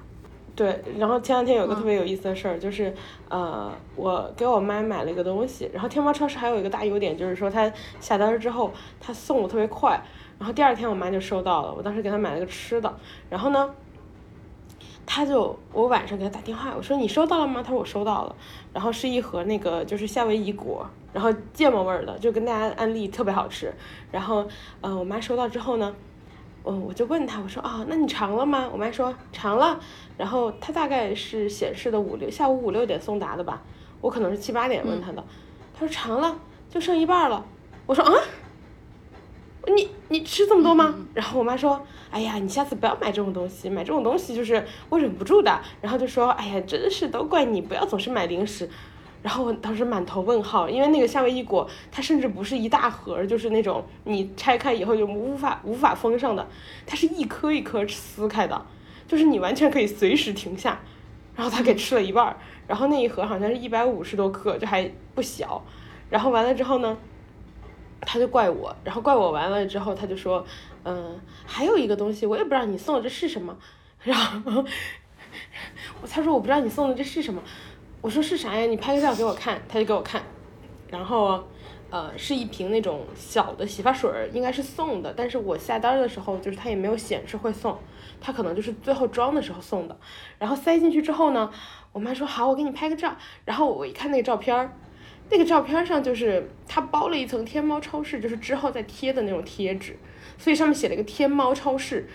[0.57, 2.93] 对，然后前两天有个特别有意思的事儿，就是
[3.29, 10.03] 呃，我给我妈买了一个东西，然后天猫超市还有一个大优点，就是说它下单之后它送的特别快，
[10.37, 12.93] 然后第二天我妈就收到了，我当时给她买了个吃的，
[13.31, 13.73] 然后呢。
[15.07, 17.63] 他就我晚上给他打电话，我说你收到了吗？
[17.63, 18.37] 他说我收到了，
[18.73, 23.73] 然后是一盒那个就是夏威夷果，然后芥末味儿的，就跟大家安利特别好吃。
[24.11, 24.47] 然后
[24.81, 25.95] 嗯，我妈收到之后呢，
[26.65, 28.69] 嗯，我就问他，我说啊，那你尝了吗？
[28.73, 29.79] 我妈说尝了。
[30.17, 33.63] 然后他大概是显示的五六下午五六点送达的吧，
[34.01, 35.23] 我可能是七八点问他的，
[35.75, 36.37] 他说尝了，
[36.71, 37.45] 就剩一半了。
[37.87, 38.13] 我说啊。
[39.67, 40.95] 你你吃这么多吗？
[41.15, 45.61] 然后我妈说，哎呀，你下次不要买这种东西，买这种东西就是我忍不住的。
[45.81, 48.69] 然后就说，哎呀，真是都怪你，不要总是买零食。
[49.23, 56.47] 然后我当时满头问号，因为那个夏威夷果，它甚至不是一大盒，就是那种你拆开以后就无法无法封上的，
[56.87, 58.67] 它是一颗一颗撕开的，
[59.09, 60.79] 就是你完全可以随时停下。
[61.35, 62.37] 然后他给吃了一半，
[62.69, 65.65] 然后那一盒好像是一百五十多克，就还不小。
[66.11, 66.97] 然后完了之后呢？
[68.07, 70.45] 他就怪我，然后怪我完了之后，他就说，
[70.85, 73.57] 嗯，还有一个东西，我也不知道你送的这是什么。
[74.05, 74.65] 然后，
[76.09, 77.43] 他说我不知道你送的这是什么，
[78.03, 78.67] 我说是啥呀？
[78.67, 79.61] 你拍个照给我看。
[79.67, 80.23] 他就给我看，
[80.89, 81.43] 然后，
[81.89, 87.79] 呃，是一瓶那种小的洗发水，应该是送的，但是我下单的时候就是他也没有显示会送，
[88.21, 89.99] 他可能就是最后装的时候送的。
[90.39, 91.51] 然后塞进去之后呢，
[91.93, 93.17] 我妈说好，我给你拍个照。
[93.47, 94.77] 然后我一看那个照片儿。
[95.31, 99.97] 那个照片上就是他包了一层天猫超市，就是之后再贴的那种贴纸，
[100.39, 102.09] 所以上面写了一个天猫超市。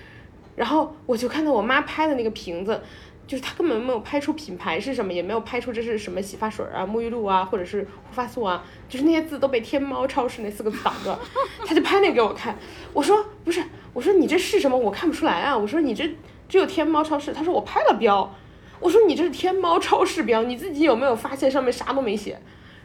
[0.56, 2.82] 然后我就看到我妈拍的那个瓶子，
[3.26, 11.18] 就是她根本没有拍出品牌是什么，也没有拍出这是什么洗发水啊、沐浴露啊，或者是护发素啊，就是那些字都被天猫超市那四个字挡着。
[11.66, 12.58] 他就拍那个给我看，
[12.94, 14.78] 我说不是，我说你这是什么？
[14.78, 15.58] 我看不出来啊。
[15.58, 16.10] 我说你这
[16.48, 17.34] 只有天猫超市。
[17.34, 18.36] 他说我拍了标。
[18.82, 22.40] 我说你这是天猫超市标，你自己有没有发现上面啥都没写？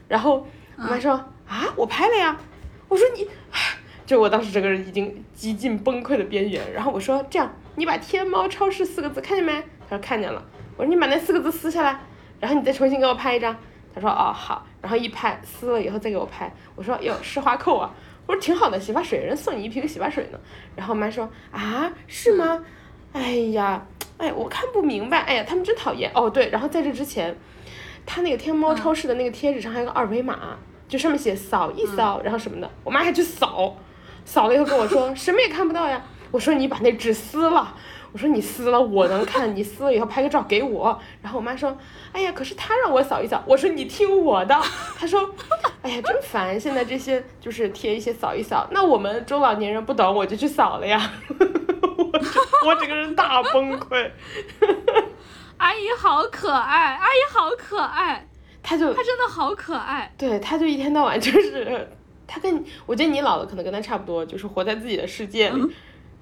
[0.08, 1.12] 然后我妈说
[1.46, 2.36] 啊，我拍了呀。
[2.88, 3.26] 我说你，
[4.06, 6.72] 就我当时整个人已经几近崩溃的边缘。
[6.72, 9.52] 然后我说这样，你把天猫超市四个字看见没？
[9.88, 10.44] 他说看见了。
[10.76, 11.98] 我说你把那四个字撕下来，
[12.38, 13.56] 然后你再重新给我拍一张。
[13.94, 14.66] 他说哦好。
[14.80, 16.52] 然后一拍撕了以后再给我拍。
[16.76, 17.92] 我说哟施华蔻啊。
[18.26, 20.38] 我说挺好的洗发水，人送你一瓶洗发水呢。
[20.76, 22.62] 然后我妈说啊是吗？
[23.12, 23.84] 哎呀，
[24.18, 25.20] 哎我看不明白。
[25.20, 26.10] 哎呀他们真讨厌。
[26.14, 27.34] 哦对，然后在这之前。
[28.06, 30.56] 他那个天猫超市的那个贴纸上还有个二维码，
[30.88, 32.70] 就上面写扫一扫，然后什么的。
[32.82, 33.76] 我妈还去扫，
[34.24, 36.02] 扫了以后跟我说 什么也看不到呀。
[36.30, 37.76] 我说你把那纸撕了，
[38.12, 41.00] 我说你撕了我能看，你撕了以后拍个照给我。
[41.22, 41.76] 然后我妈说，
[42.10, 43.42] 哎呀，可是他让我扫一扫。
[43.46, 44.60] 我说你听我的。
[44.98, 45.32] 她说，
[45.82, 51.12] 哎呀，真烦，现在这些就是贴一些扫一扫，那我们中老年人不懂，我就去扫了呀。
[51.38, 52.04] 我
[52.66, 54.10] 我整个人大崩溃。
[55.58, 58.26] 阿姨好可爱，阿姨好可爱，
[58.62, 61.88] 他就他真的好可爱，对，他就一天到晚就是，
[62.26, 65.62] 他跟我觉得你老了可能跟他差不多，就是活在自己的世界里，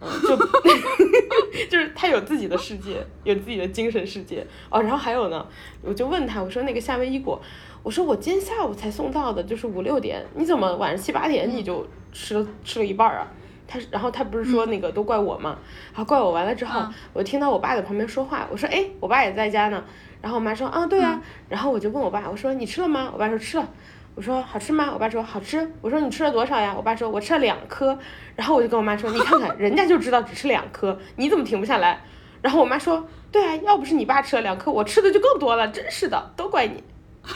[0.00, 0.36] 嗯，就
[1.70, 4.46] 就是他有自己的世界，有自己的精神世界。
[4.68, 4.82] 哦。
[4.82, 5.46] 然后还有呢，
[5.82, 7.40] 我就问他，我说那个夏威夷果，
[7.82, 13.26] 我说我今天下午才送到的，就是五六点，你怎么晚上七八点你就吃了吃了一半啊？
[13.72, 15.56] 他然后他不是说那个都怪我吗？
[15.92, 19.82] 然后怪我完了之后，我听到我爸在旁边说话，我说哎，我爸也在家呢。
[20.20, 23.08] 然后我妈说啊对啊，然后我就问我爸，我说你吃了吗？
[23.12, 23.66] 我爸说吃了。
[24.14, 24.90] 我说好吃吗？
[24.92, 25.72] 我爸说好吃。
[25.80, 26.74] 我说你吃了多少呀？
[26.76, 27.98] 我爸说我吃了两颗。
[28.36, 32.04] 然后我就跟我妈说，你看看人家就知道只吃两颗，你怎么停不下来？
[32.42, 36.84] 然后我妈说，对啊，要不是你爸吃了两颗，我吃的就更多了，真是的，都怪你。
[37.24, 37.32] 他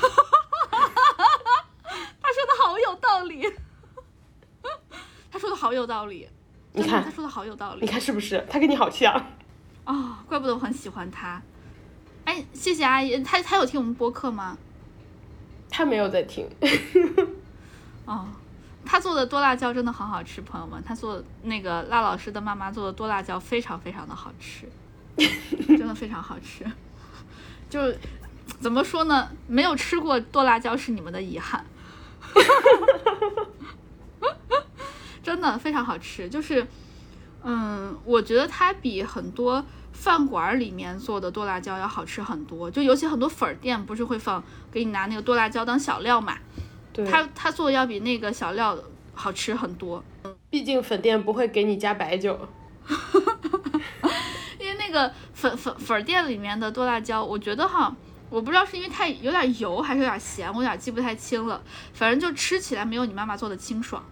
[2.32, 3.50] 说的好有道理，
[5.36, 6.26] 他说的好有道理。
[6.72, 8.42] 你看他说的好有道理，你看是不是？
[8.48, 9.14] 他跟你好像。
[9.84, 11.42] 哦，怪不得我很喜欢他。
[12.24, 14.56] 哎，谢谢阿姨，他他有听我们播客吗？
[15.68, 16.48] 他没有在听，
[18.06, 18.26] 哦，
[18.82, 24.66] 他做的多辣椒真的很好吃，朋友们，他做那个辣老师的妈妈做的多辣椒非常非常的好吃，
[25.76, 26.64] 真的非常好吃，
[27.68, 27.92] 就
[28.58, 29.28] 怎么说呢？
[29.46, 31.62] 没有吃过剁辣椒是你们的遗憾，
[35.26, 36.64] 真的非常好吃，就是，
[37.42, 39.64] 嗯，我觉得它比很多。
[39.92, 46.36] 饭馆里面做的剁辣椒要好吃很多，就尤其很多粉儿店不是会放给你拿那个剁辣椒当小料嘛？
[46.92, 48.78] 对，他他做的要比那个小料
[49.14, 50.04] 好吃很多。
[50.50, 52.38] 毕竟粉店不会给你加白酒，
[54.60, 57.96] 因为那个粉粉粉店里面的剁辣椒，我觉得哈，
[58.28, 61.62] 我不知道是因为太有点油还是有点咸，我有点记不太清了。
[61.94, 64.04] 反正就吃起来没有你妈妈做的清爽，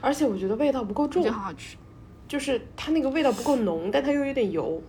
[0.00, 1.76] 而且我觉得味道不够重，就很好吃，
[2.28, 4.82] 就是它那个味道不够浓，但它又有点油。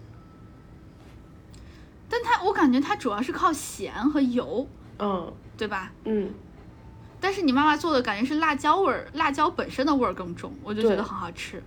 [2.10, 4.68] 但它，我感觉它主要是靠咸和油，
[5.00, 5.92] 嗯，对吧？
[6.04, 6.30] 嗯。
[7.20, 11.62] 但是你妈妈做的感觉是辣椒味儿，辣椒本身的味儿更重，我就觉得很好吃。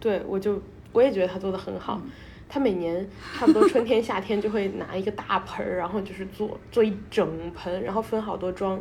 [0.00, 0.60] 对，我就
[0.92, 2.00] 我也觉得她做的很好。
[2.48, 3.06] 她每年
[3.38, 8.80] 差不多春天夏天就会拿一个大盆儿，然后就是做做一整盆，然后分好多装，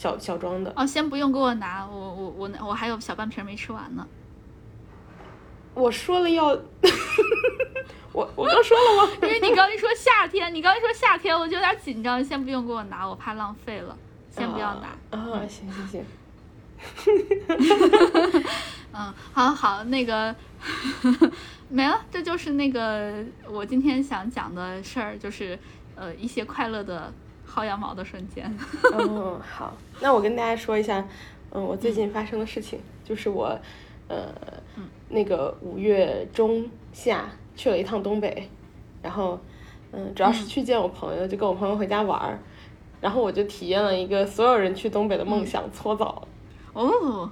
[0.00, 0.72] 小小装的。
[0.74, 4.08] 哦，先不用给我拿，我我我我还有小半瓶没吃完呢。
[5.74, 6.46] 我说了要，
[8.12, 9.12] 我我刚说了吗？
[9.20, 12.24] 因为你刚一说夏天，你刚一说夏天，我就有点紧张。
[12.24, 13.94] 先不用给我拿，我怕浪费了。
[14.30, 14.88] 先不要拿。
[15.10, 16.02] 啊，行行行。
[18.94, 20.34] 嗯，好好，那个
[21.68, 25.58] 没了，这就是那个我今天想讲的事儿，就是
[25.94, 27.12] 呃一些快乐的
[27.52, 28.54] 薅羊毛的瞬间。
[28.92, 31.06] 嗯，好，那我跟大家说一下，
[31.52, 33.58] 嗯，我最近发生的事情，就是我。
[34.12, 34.26] 呃，
[35.10, 38.50] 那个五月中下去了一趟东北，
[39.00, 39.38] 然后，
[39.92, 42.36] 嗯，主要是去见我朋友，就跟我朋友回家玩儿，
[43.00, 46.26] 然后我就体验了一个所有人去东北的梦想——搓澡。
[46.72, 47.30] 哦，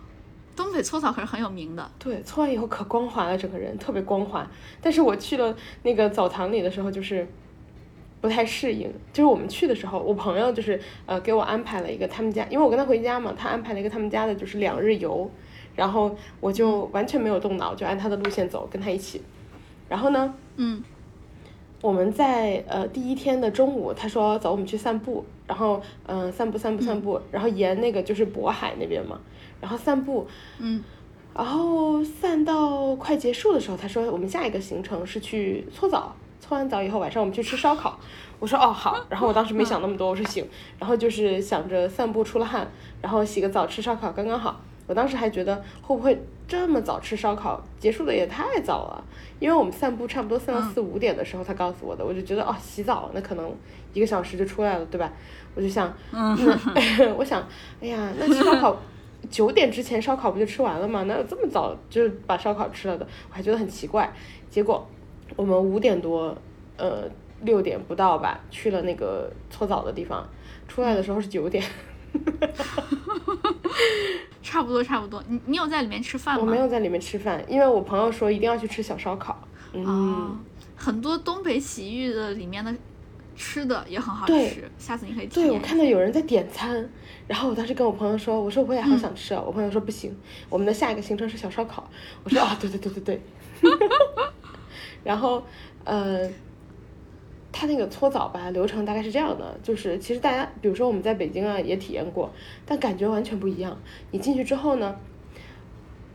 [0.54, 1.90] 东北搓澡可是很有名的。
[1.98, 4.48] 对，搓完以后可光滑了，整个人特别光滑。
[4.81, 5.52] 但是我去了
[5.83, 7.26] 那个澡堂里的时候，就是
[8.20, 8.90] 不太适应。
[9.12, 15.31] 就是我们去的时候，我朋友就是呃给我安排了一个他们家，因为我跟他回家嘛，他安排了一个他们家的，就是两日游。
[15.76, 19.22] 然后我就完全没有动脑，就按他的路线走，跟他一起。
[19.88, 20.83] 然后呢，嗯，
[21.81, 25.24] 我们在呃第一天的中午，他说走，我们去散步。
[25.46, 29.18] 然后嗯，散步散步散步，然后沿那个就是渤海那边嘛，
[29.62, 30.26] 然后散步，
[30.59, 30.85] 嗯，
[31.35, 36.14] 然后散到快结束的时候，他说我们下一个行程是去搓澡，
[36.48, 37.98] 搓完澡以后晚上我们去吃烧烤。
[38.38, 40.46] 我说哦好， 然后我当时没想那么多，我说行，
[40.78, 42.66] 然后就是想着散步出了汗，
[43.02, 44.58] 然后洗个澡吃烧烤刚刚好。
[44.87, 49.04] 我当时还觉得会不会这么早吃烧烤，结束的也太早了，
[49.38, 53.54] 因为我们散步差不多散到四五点的时候，他告诉我的，我就觉得哦，洗澡那可能
[53.92, 55.12] 一个小时就出来了，对吧？
[55.54, 56.34] 我就想，嗯，
[57.18, 57.46] 我想，
[57.82, 58.74] 哎呀，那烧烤
[59.28, 61.02] 九点之前烧烤不就吃完了吗？
[61.02, 63.06] 哪有这么早就是把烧烤吃了的？
[63.28, 64.11] 我还觉得很奇怪。
[64.48, 64.88] 结果
[65.37, 66.37] 我们五点多，
[66.77, 67.09] 呃，
[67.43, 70.29] 六点不到吧，去了那个搓澡的地方，
[70.67, 71.64] 出来的时候是九点。
[74.43, 75.23] 差不多，差不多。
[75.29, 76.41] 你你有在里面吃饭吗？
[76.41, 79.38] 我没有在里面吃饭，因为我朋友说一定要去吃小烧烤。
[79.75, 80.38] 嗯，
[80.75, 82.75] 很多东北洗浴的里面的
[83.37, 85.49] 吃的也很好吃，下次你可以体验。
[85.49, 86.88] 对，我看到有人在点餐，
[87.27, 89.43] 然后我当时跟我朋友说，我说我也好想吃啊。
[89.45, 90.17] 我朋友说不行，
[90.49, 91.87] 我们的下一个行程是小烧烤。
[92.25, 93.23] 我说啊， 对对对对对。
[95.04, 95.42] 然后
[95.84, 96.28] 呃。
[97.50, 102.30] 他那个搓澡吧，流程大概是这样的，就是其实大家，比如说我们在北京啊也体验过，
[102.66, 103.76] 但感觉完全不一样。
[104.11, 104.94] 你进去之后呢，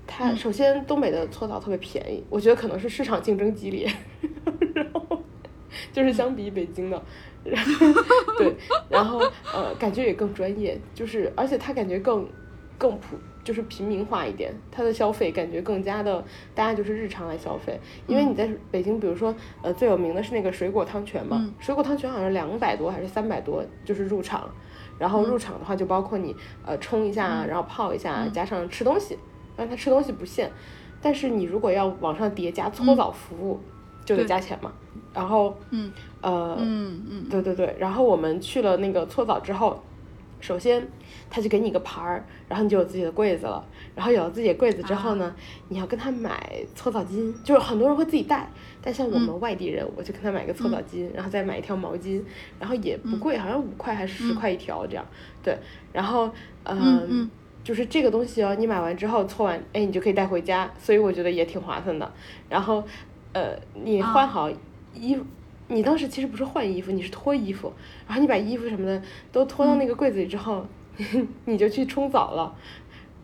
[0.06, 3.92] 他首先东北的搓澡特别便宜，我觉得可能是市场竞争激烈，
[4.76, 5.22] 然后
[5.92, 7.04] 就是相比北京的，
[7.44, 7.86] 然后
[8.38, 8.56] 对，
[8.88, 9.20] 然后
[9.52, 12.26] 呃感觉也更专业，就是而且他感觉更
[12.78, 13.18] 更普。
[13.44, 16.24] 就是平民化一点，它的消费感觉更加的，
[16.56, 17.80] 大家就是日常来消费。
[18.08, 24.50] 因为你在北京，比如说，呃，最有名的是那个水果汤泉嘛，水果汤泉好像两百多还是三百多，就是入场。
[25.00, 26.36] 然后入场的话就包括你
[26.66, 29.18] 呃冲一下，然后泡一下，加上吃东西，
[29.56, 30.50] 但它吃东西不限。
[31.02, 33.60] 但是你如果要往上叠加搓澡服务，
[34.06, 34.72] 就得加钱嘛。
[35.14, 35.92] 然后嗯。
[36.22, 37.26] 呃嗯嗯。
[37.30, 39.84] 对对对，然后我们去了那个搓澡之后，
[40.40, 40.88] 首先
[41.30, 43.66] 他就给你个牌儿，然后你就有自己的柜子了。
[43.96, 45.36] 然后有了自己的柜子之后呢，
[45.70, 48.50] 你要跟他买搓澡巾，就是很多人会自己带，
[48.82, 52.22] 但像我们外地人，我就跟他买个搓澡巾，然后再买一条毛巾，
[52.60, 55.06] 然后也不贵，好像五块还是十块一条这样。
[55.44, 55.58] 对，
[55.92, 56.32] 然后
[56.66, 57.30] 嗯
[57.64, 62.12] 就是这个东西哦，你买完之后搓完，哎，你就可以带回家，所以我觉得也挺划算的。
[62.50, 62.84] 然后，
[63.32, 64.50] 呃，你换好
[64.94, 65.24] 衣服，
[65.70, 67.72] 你当时其实不是换衣服，你是脱衣服，
[68.06, 69.02] 然后你把衣服什么的
[69.32, 70.66] 都脱到那个柜子里之后，
[71.46, 72.56] 你就去冲澡了。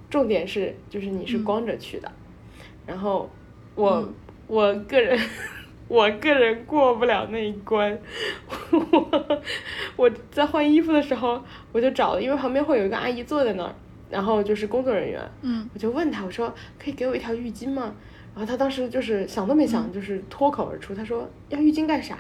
[0.10, 2.12] 重点是，就是你是光着去的，
[2.86, 3.30] 然后
[3.76, 4.14] 我、嗯
[4.48, 5.18] 我个人。
[5.90, 8.00] 我个人过不了那一关，
[8.70, 9.42] 我
[9.96, 13.74] 我在换衣服的时候，我就找了，因为旁边会有一个阿姨坐在那儿，
[14.08, 17.96] 然后就是工作人员，嗯我就问他，我说可以给我一条浴巾吗？
[18.36, 22.20] 然后他当时就是想都没想，就是脱口而出，他说要浴巾干啥？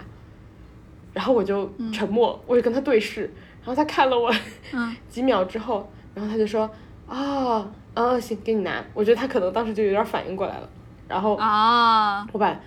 [1.13, 3.31] 然后我就沉默，我就跟他对视，
[3.61, 4.33] 然后他看了我
[4.73, 6.69] 嗯 几秒之后，然后他就说
[7.07, 8.83] 啊啊行，给你拿。
[8.93, 10.69] 我觉得他可能当时就有点反应过来了，
[11.07, 12.57] 然后啊我把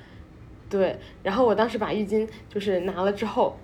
[0.68, 3.58] 对，然后我当时把浴巾就是拿了之后，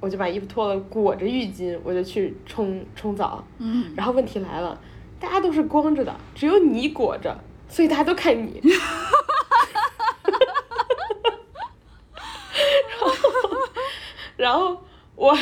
[0.00, 3.44] 我就把衣服脱了，裹着浴巾，我就去冲冲澡。
[3.58, 4.78] 嗯然后问题来了，
[5.20, 7.36] 大家都是光着的，只有你裹着，
[7.68, 8.60] 所以大家都看你。
[12.96, 13.10] 然后
[14.36, 14.82] 然后
[15.14, 15.36] 我，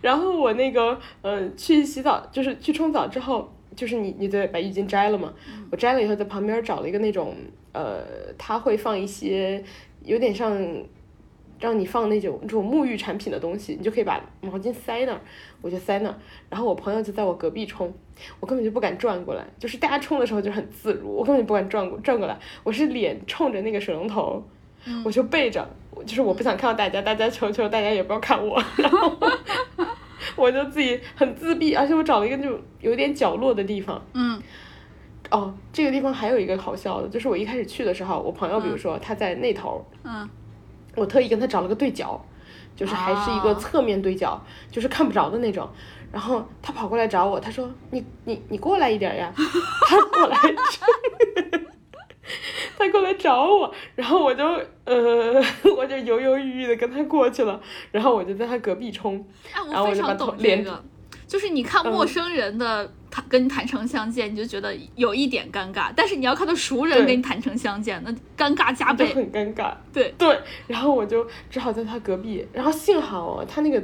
[0.00, 5.32] 然后我那个呃去洗澡，就是去冲澡之后，就是你你得把浴巾摘了嘛。
[5.70, 7.34] 我摘了以后，在旁边找了一个那种
[7.72, 8.02] 呃，
[8.38, 9.62] 他会放一些
[10.02, 10.56] 有点像
[11.58, 15.20] 让你放那种这种沐浴产品的东西，你就可以把毛巾塞那儿，
[15.60, 16.14] 我就塞那儿。
[16.48, 17.92] 然后我朋友就在我隔壁冲，
[18.40, 24.42] 我根本就不敢转过来，就是大家冲的时候就很自如，我根本就不敢转过转过来，我是脸冲着那个水龙头，
[25.04, 25.66] 我就背着，
[26.04, 29.16] 就是我不想看到大家，大家求求大家也不要看我， 然后
[30.36, 34.02] 我就自己很自闭，而且我找了一个那种有点角落的地方。
[34.14, 34.42] 嗯。
[35.30, 40.28] 哦，这个地方还有一个好笑的，就是我一开始去的时候，我朋友比如说他在那头，嗯。
[40.94, 42.24] 我特意跟他找了个对角，
[42.74, 45.68] 就是还是一个啊侧面对角，就是看不着的那种。
[46.12, 49.30] 然后他跑过来找我，他说：“你你你过来一点呀。”
[49.86, 50.38] 他过来，
[52.78, 54.44] 他过来找我，然后我就
[54.84, 55.42] 呃，
[55.76, 57.60] 我就犹犹豫豫的跟他过去了，
[57.90, 60.84] 然后我就在他隔壁冲，哎，然后我就把头连懂这个，
[61.26, 69.06] 就是你看陌生人的他跟你坦诚相见，你就觉得有一点尴尬，但是你要看到熟人跟你坦诚相见，那尴尬加倍。
[69.14, 69.72] 很尴尬。
[69.92, 73.82] 对，对，然后我就只好在他隔壁，然后幸好哦，他那个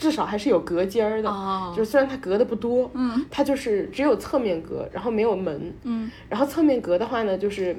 [0.00, 1.74] 至少还是有隔间儿的，哦。
[1.76, 3.22] 就虽然它隔的不多，嗯。
[3.30, 6.10] 它就是只有侧面隔，然后没有门，嗯。
[6.30, 7.76] 然后侧面隔的话呢，就是，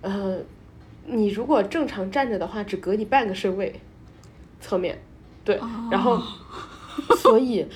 [0.00, 0.38] 呃，
[1.06, 3.74] 你如果正常站着的话，只隔你半个身位，
[4.60, 4.96] 侧面，
[5.44, 5.58] 对，
[5.90, 6.22] 然后，
[7.16, 7.66] 所以，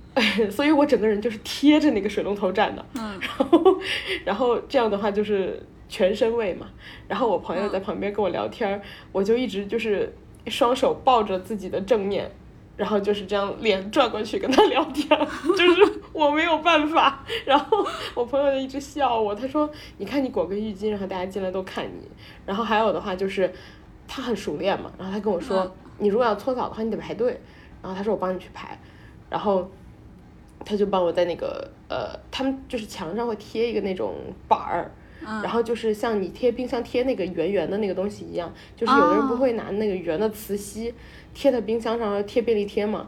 [0.52, 3.18] 所以我整个人就是贴着那个水龙头站的，嗯。
[3.18, 3.80] 然后，
[4.26, 6.66] 然后这样的话就是全身位嘛。
[7.08, 10.14] 然后我朋友在旁边跟我聊天儿，我就一直就是
[10.48, 12.30] 双手抱着自己的正面，
[12.80, 15.06] 然后就是这样脸转过去跟他聊天，
[15.54, 17.22] 就是我没有办法。
[17.44, 22.08] 然后我朋友就一直笑我，他说：“你看你裹个浴巾，然后大家进来都看你。”
[22.46, 23.52] 然后还有的话就是
[24.08, 27.38] 他很熟练嘛，然后他跟我说：“嗯你如果要搓澡的话，你得排队。”
[27.82, 28.80] 然后他说：“我帮你去排。”
[29.28, 29.70] 然后
[30.64, 34.14] 他就帮我在那个呃，他们就是墙上会贴一个那种
[34.48, 34.90] 板儿，
[35.26, 35.42] 嗯。
[35.42, 40.94] 然后就是像你贴冰箱贴那个圆圆的那个东西一样，就是有的人不会拿那个圆的磁吸
[41.34, 43.06] 贴在冰箱上，贴便利贴嘛，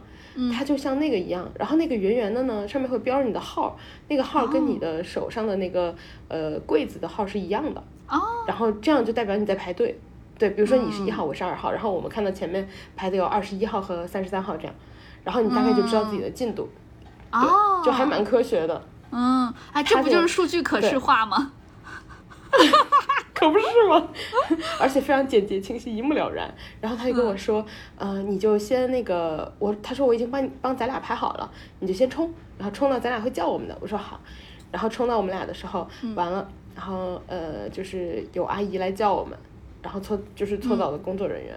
[0.51, 5.95] 它就像那个一样，然后那个圆圆的呢，上面会标着你的号，那个号跟你的手上的那个
[6.27, 8.19] 呃柜子的号是一样的，哦。
[8.47, 9.99] 然后这样就代表你在排队。
[10.35, 14.73] 对，比如说你是一号，我是二号，然后我们看到前面排的有二十一号和三十三号这样，
[15.23, 16.67] 然后你大概就知道自己的进度，
[17.31, 18.81] 哦，就还蛮科学的。
[19.11, 21.51] 嗯，哎，这不就是数据可视化吗？
[23.33, 24.07] 可不是吗？
[24.79, 26.53] 而且非常简洁清晰，一目了然。
[26.79, 27.65] 然后他就跟我说，
[27.97, 33.77] 呃，你就先那个，我他说我已经帮你帮咱俩排好了，你就先冲，然后冲到咱俩会叫我们的。
[33.81, 34.19] 我说好，
[34.71, 39.37] 然后冲到我们俩的时候，完了，然后呃，就是有阿姨来叫我们，
[39.81, 41.53] 然后搓就是搓澡的工作人员，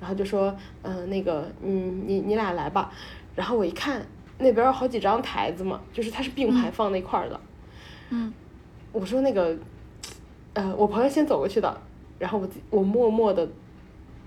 [0.00, 2.92] 然后就说，嗯、那个，嗯，你你俩来吧。
[3.34, 4.04] 然后我一看，
[4.38, 7.40] 那边有好几张台子嘛，就是它是并排放那块儿的。
[8.10, 8.32] 嗯，
[8.92, 9.56] 我说那个，
[10.54, 11.80] 呃，我朋友先走过去的，
[12.18, 13.48] 然后我自我默默的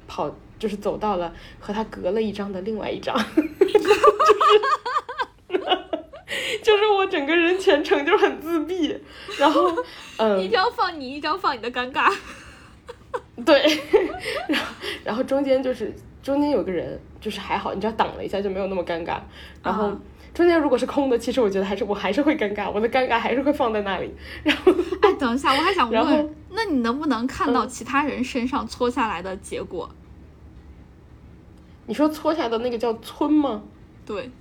[0.08, 4.00] 跑，就是走到了和他隔了一张的另外一张， 就是
[6.64, 8.98] 就是我整个人全程就很自闭，
[9.38, 9.70] 然后
[10.18, 12.12] 嗯，一张放你，一张放你的尴尬。
[13.46, 13.62] 对，
[14.48, 19.20] 然后然后中间就是中间有个人，就是还好，你知道挡了一下就没有那么尴尬。
[19.62, 19.92] 然后
[20.34, 24.12] 中间如果是空的，其实我觉得还是我还是会尴尬，我的尴尬还是会放在那里。
[24.44, 24.72] 然后
[25.02, 29.90] 哎，等一下，我还想 问，那你能不能看到其他人身上搓下来的结果？
[31.86, 33.62] 你说搓下的那个叫村吗？
[34.06, 34.32] 对，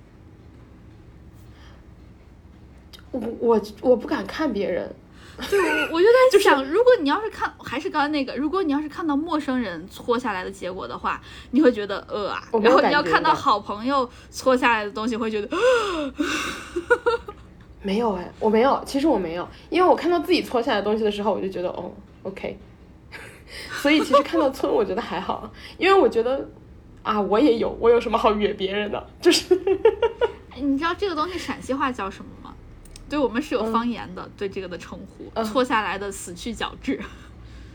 [3.11, 4.95] 我我我不敢看别人，
[5.51, 11.21] 对，我我就在想，如果你要是看，还是刚刚那个，如果你要是看到陌生人搓下来的结果的话，
[11.53, 12.29] 你会觉得呃
[12.61, 15.49] 然后你要看到好朋友搓下来的东西，会觉得
[17.83, 21.91] 没有哎，我没有，其实我没有，因为我看到自己搓下来的东西的时候，我就觉得哦
[22.23, 22.59] ，OK。
[23.83, 26.49] 所以其实看到村，我觉得还好，因为我觉得
[27.03, 29.07] 啊，我也有，我有什么好约别人的？
[29.21, 29.55] 就是
[30.51, 32.42] 哎你知道这个东西陕西话叫什么吗？
[33.13, 36.99] 对我们是有方言的，对这个的称呼，嗯搓下来的死去角质。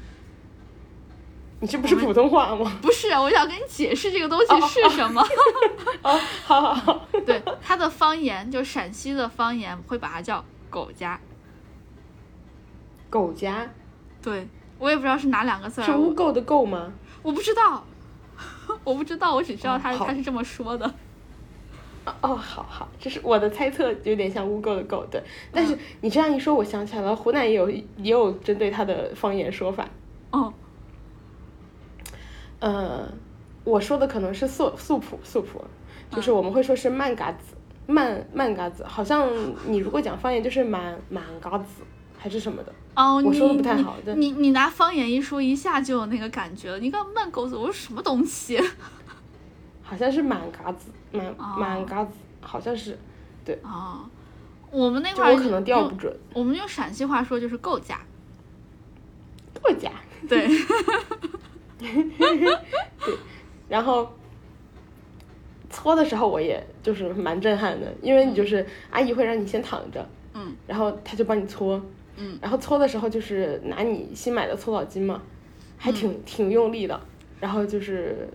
[1.61, 2.79] 你这不是普通话吗？
[2.81, 5.21] 不是，我想跟你解释这个东西是什么。
[6.01, 11.19] 哦，好好好，对，它的方言就陕西的方言会把它叫狗家。
[13.07, 13.69] 狗家
[14.19, 14.47] 对
[14.79, 16.91] 我也不知道是哪两个字是污垢的垢吗？
[17.21, 17.85] 我不知道，
[18.83, 20.91] 我不知道，我只知道他、哦他是这么说的。
[22.07, 25.21] 哦 哦，好好，这是我的猜测，有点像污垢的垢，对。
[25.51, 29.87] 但是你这样一说，我想起来了，湖南也有也有针对它的方言说法。
[30.31, 30.53] 哦，
[32.59, 33.07] 呃，
[33.63, 35.63] 我说的可能是素素普素普，
[36.09, 37.55] 就是我们会说是慢嘎子，
[37.85, 39.29] 慢慢嘎子，好像
[39.67, 41.83] 你如果讲方言就是满满嘎子
[42.17, 42.73] 还是什么的。
[42.95, 46.79] 哦，我说的不太好你你拿方言一说，一下就有那个感觉了。
[46.79, 48.59] 你看慢狗子，我说什么东西？
[49.89, 51.55] 好像是满嘎子，满哦。
[51.57, 52.11] 满嘎子，
[52.41, 52.97] 好像是，
[53.63, 54.05] 哦，
[54.69, 56.13] 我们那块儿就我可能调不准。
[56.33, 57.97] 我们用陕西话说就是够家。
[59.61, 59.91] 够夹，
[60.27, 60.45] 对，
[61.79, 62.57] 对
[63.69, 64.09] 然后
[65.69, 71.81] 搓的时候我也就是蛮震撼的，因为你就是阿姨会让你先躺着，嗯，然后她就帮你搓，
[72.17, 75.21] 嗯，然后搓的时候就是拿你新买的搓澡巾嘛，
[75.77, 76.99] 还挺、挺用力的，
[77.39, 78.29] 然后就是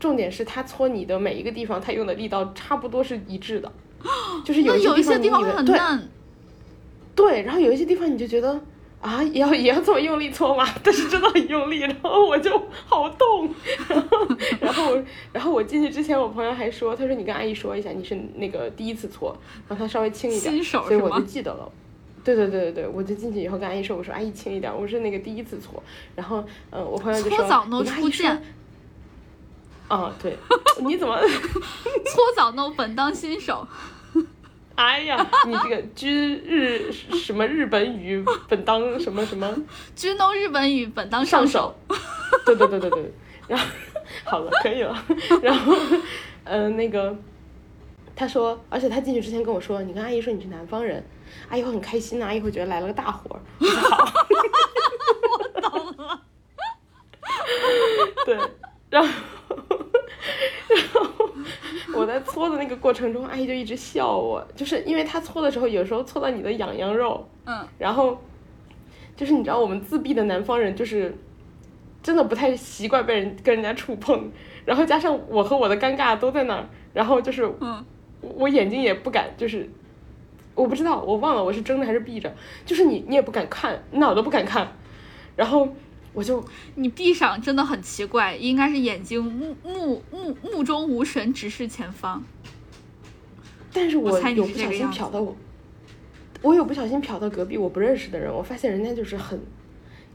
[0.00, 3.72] 重点是他搓你的每一个地方，他用的力道差不多是一致的，
[4.44, 6.08] 就是那有一些地地方会很对嫩。
[7.14, 8.60] 对，然后有一些地方你就觉得
[9.00, 12.50] 啊，也要也要这么用力搓嘛，但是真的很用力，然后我就
[12.86, 13.52] 好痛，
[13.88, 14.28] 然后
[14.60, 19.36] 然后我然后我进去之前，我朋友还说，他说你跟阿姨说一下，你是那个第一次搓，
[19.68, 21.68] 让他稍微轻一点，新手所以我就记得了。
[22.22, 25.82] 对对对对对，我就进去以后跟阿姨说，我说阿姨轻一点，我是那个第一次搓，
[26.14, 28.40] 然后嗯，我朋友就说搓澡 no 你跟
[29.88, 30.36] 啊，对，
[30.84, 31.18] 你怎么？
[32.06, 33.66] 搓澡 no 本当新手。
[34.74, 39.52] 哎呀，你这个居日什么日本语本当什么什么
[39.96, 41.74] 居 no 日本语本当上手。
[42.46, 43.12] 对对对对对，
[43.48, 43.66] 然后
[44.24, 45.04] 好了，可以了，
[45.42, 45.74] 然后
[46.44, 47.16] 嗯、呃那个
[48.14, 51.04] 他说，而且他进去之前跟我说，你跟阿姨说你是南方人，
[51.48, 54.12] 阿姨会很开心的，阿姨会觉得来了个大活儿，我说好，
[55.54, 56.20] 我懂了。
[58.24, 58.38] 对，
[58.90, 59.08] 然后
[60.68, 61.28] 然后
[61.94, 68.20] 我在搓的那个过程中，阿姨就一直笑我，就是因为她搓的时候，有时候搓到你的痒痒肉，嗯，然后
[69.16, 71.16] 就是你知道我们自闭的南方人就是
[72.02, 74.30] 真的不太习惯被人跟人家触碰，
[74.64, 77.84] 然后加上我和我的尴尬都在那儿，然后就是嗯。
[78.20, 79.70] 我我眼睛也不敢，就是
[80.56, 82.34] 我不知道我忘了我是睁着还是闭着，
[82.66, 84.66] 就是你你也不敢看，你哪儿都不敢看，
[85.36, 85.68] 然后
[86.12, 86.44] 我就
[86.74, 92.22] 你闭上真的很奇怪，应该是眼睛目目目目中无神，直视前方。
[93.72, 95.36] 但是我有不小心瞟到我，
[96.42, 99.40] 我有不小心瞟到隔壁我不认识的人，我发现人家就是很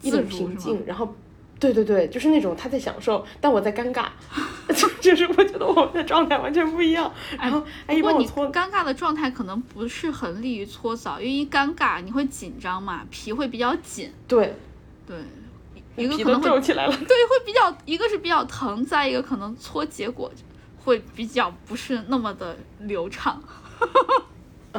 [0.02, 1.16] 一平静，然后
[1.60, 4.08] 对对对，就是那种他在享受，但我在尴尬，
[4.76, 7.10] 就 就是我觉得我们的状态完全不一样。
[7.38, 14.56] 然后阿姨不过你尴尬的状态可能不是很利于搓澡，因为一尴尬你会紧张嘛，皮会比较紧，对，
[15.08, 15.18] 对，
[15.96, 16.96] 一个可能会皱起来了。
[16.96, 20.32] 对会比较，一个是比较疼，再一个可能搓结果
[20.78, 23.42] 会比较不是那么的流畅。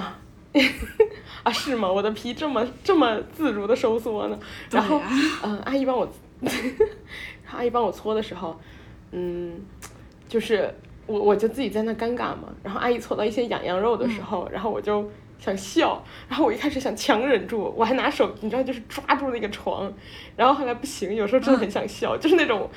[1.42, 1.90] 啊，是吗？
[1.90, 4.38] 我的皮这么这么自如的收缩呢？
[4.70, 5.06] 然后，对
[5.42, 6.08] 嗯、阿姨帮我，
[7.52, 8.58] 阿姨帮我搓的时候，
[9.12, 9.60] 嗯，
[10.28, 10.72] 就是
[11.06, 12.48] 我我就自己在那尴尬嘛。
[12.62, 19.92] 然后阿姨搓到一些痒痒肉的时候，然后我就想笑，然后我一开始想强忍住，我还拿手，你知道，就是抓住那个床，
[20.36, 22.70] 然后后来不行，有时候真的很想笑，就是那种。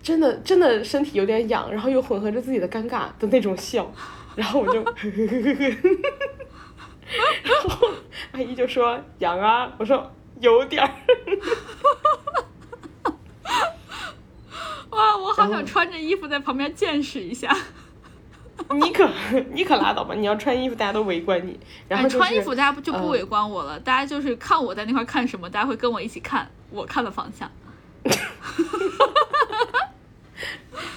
[0.00, 3.92] 真的真的身体有点痒，然后又混合着自己的尴尬的那种笑，
[4.36, 4.82] 然后我就
[7.42, 7.88] 然后
[8.30, 10.90] 阿姨就说痒啊，我说有点儿。
[14.90, 17.54] 哇，我好想穿着衣服在旁边见识一下。
[18.74, 19.08] 你可
[19.52, 20.14] 你可拉倒吧！
[20.14, 21.58] 你要穿衣服，大家都围观你。
[21.88, 23.78] 然后、就是、穿衣服，大家不就不呃围观我了？
[23.80, 27.50] 大家就是看我在那块看什么，大家会跟我一起看我看的方向。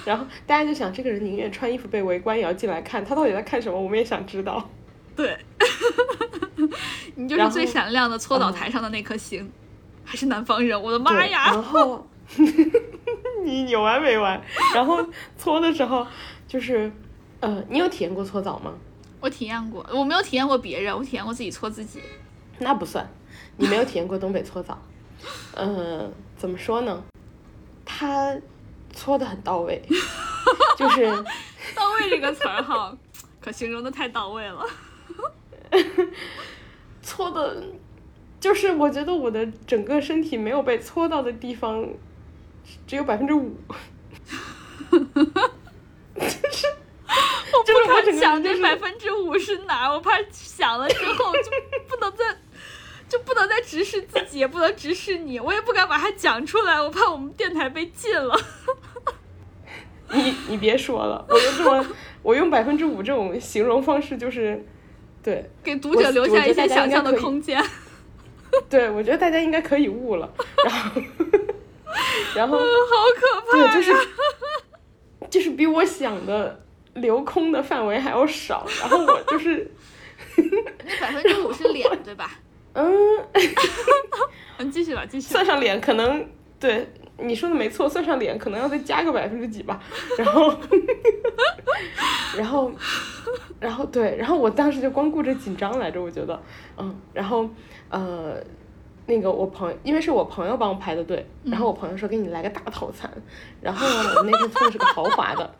[0.04, 4.68] 然后大家就想，这个人宁愿穿衣服被围观，也要进来看他到底在看什么，我们也想知道。
[5.14, 5.38] 对，
[7.14, 9.50] 你就是最闪亮的搓澡台上的那颗星，
[10.04, 11.52] 还是南方人，我的妈呀！
[11.52, 12.06] 然后
[13.44, 14.40] 你有完没完？
[14.74, 15.06] 然后
[15.36, 16.06] 搓的时候，
[16.48, 16.90] 就是
[17.42, 18.72] 呃，你有体验过搓澡吗？
[19.20, 22.00] 我体验过，我没有体验过别人，我体验过自己搓自己。
[22.58, 23.08] 那不算，
[23.56, 24.80] 你没有体验过东北搓澡。
[25.56, 27.02] 嗯、怎么说呢？
[27.84, 28.36] 他
[28.92, 29.82] 搓的很到位，
[30.78, 31.04] 就是
[31.74, 32.96] 到位这个词儿哈，
[33.40, 34.64] 可形容的太到位了。
[37.02, 37.60] 搓的，
[38.38, 41.88] 就是我觉得我的整个身体没有被搓到的地方
[42.86, 43.56] 只有百分之五，
[44.90, 44.98] 就
[46.52, 46.66] 是
[47.52, 51.50] 我不敢想个人就是这百分之五是哪，我怕想了之后就
[51.88, 52.24] 不能再。
[53.08, 58.34] 就不能再直视自己，也不能直视你，我也不敢把它讲出来，我怕我们电台被禁了。
[60.08, 61.86] 你你别说了，我用这么
[62.22, 64.64] 我用百分之五这种形容方式，就是
[65.22, 67.62] 对给读者留下一些想象的空间。
[68.70, 70.32] 对，我觉得大家应该可以悟了。
[70.64, 71.02] 然后
[72.34, 72.64] 然后好
[73.14, 73.74] 可怕呀！
[73.74, 74.08] 对，就是
[75.28, 76.61] 就是比我想的
[76.94, 78.66] 留空的范围还要少。
[78.80, 79.70] 然后我就是
[80.84, 82.38] 那百分之五是脸对吧？
[82.74, 82.84] 嗯，
[84.58, 85.28] 嗯，继续吧，继续。
[85.32, 86.26] 算上脸可能
[86.58, 86.88] 对
[87.18, 89.80] 你说的没错，算上脸可能要再加个百分之几吧。
[90.16, 90.54] 然后
[92.36, 92.72] 然后
[93.60, 96.40] 然后对，然后我当时就光顾着紧张来着，我觉得
[96.78, 97.48] 嗯，然后
[97.90, 98.36] 呃。
[99.04, 103.10] 那个我朋友，因为是我朋友帮我排的队，然后我朋友说给你来个大套餐，
[103.60, 105.54] 然后呢，我们那天搓的是个豪华的，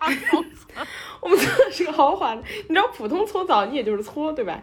[1.20, 4.62] 我们搓的是个豪华的，你知道普通搓澡你也就是搓对吧？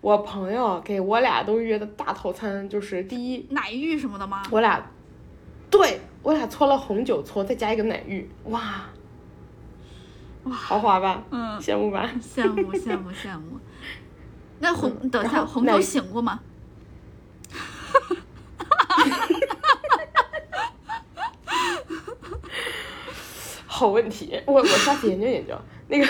[0.00, 4.42] 我朋友给我俩都约的大套餐就是第一，奶浴什么的吗？
[4.50, 4.84] 我俩，
[5.70, 8.60] 对我俩搓了红酒搓，再加一个奶浴，哇，
[10.44, 11.22] 哇，豪华吧？
[11.30, 12.10] 嗯，羡慕吧？
[12.20, 13.60] 羡慕羡慕羡慕。
[14.58, 16.40] 那红，嗯等一下，红酒醒过吗？
[23.82, 25.52] 好问题， 我我下次研究研究。
[25.88, 26.06] 那个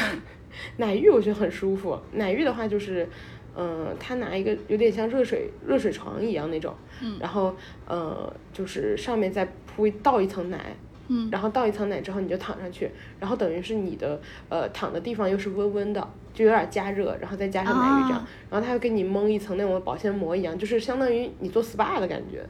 [0.77, 3.09] 奶浴我觉得很舒服，奶浴的话就是，
[3.57, 7.57] 嗯、他拿一个有点像热水热水床一样那种，嗯然后
[7.87, 10.77] 呃就是上面再铺倒一层奶，
[11.09, 14.20] 嗯然后倒一层奶之后你就躺上去，然后等于是你的
[14.51, 22.45] 呃躺的地方又是温温的，就有点加热，然后再加上奶浴这样，啊然后他又给你蒙一层那种保鲜膜一样，就是相当于你做 SPA 的感觉。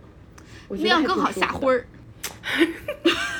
[0.68, 1.86] 我觉得还那样更好下灰儿。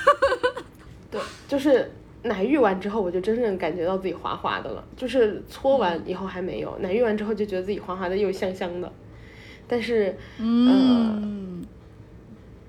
[1.13, 1.89] 对，就是
[2.25, 4.85] 奶浴完之后，我就真正感觉到自己滑滑的了。
[4.97, 8.91] 就是搓完以后还没有，奶浴完之后就觉得自己滑滑的又香香的。
[9.69, 11.65] 但是嗯，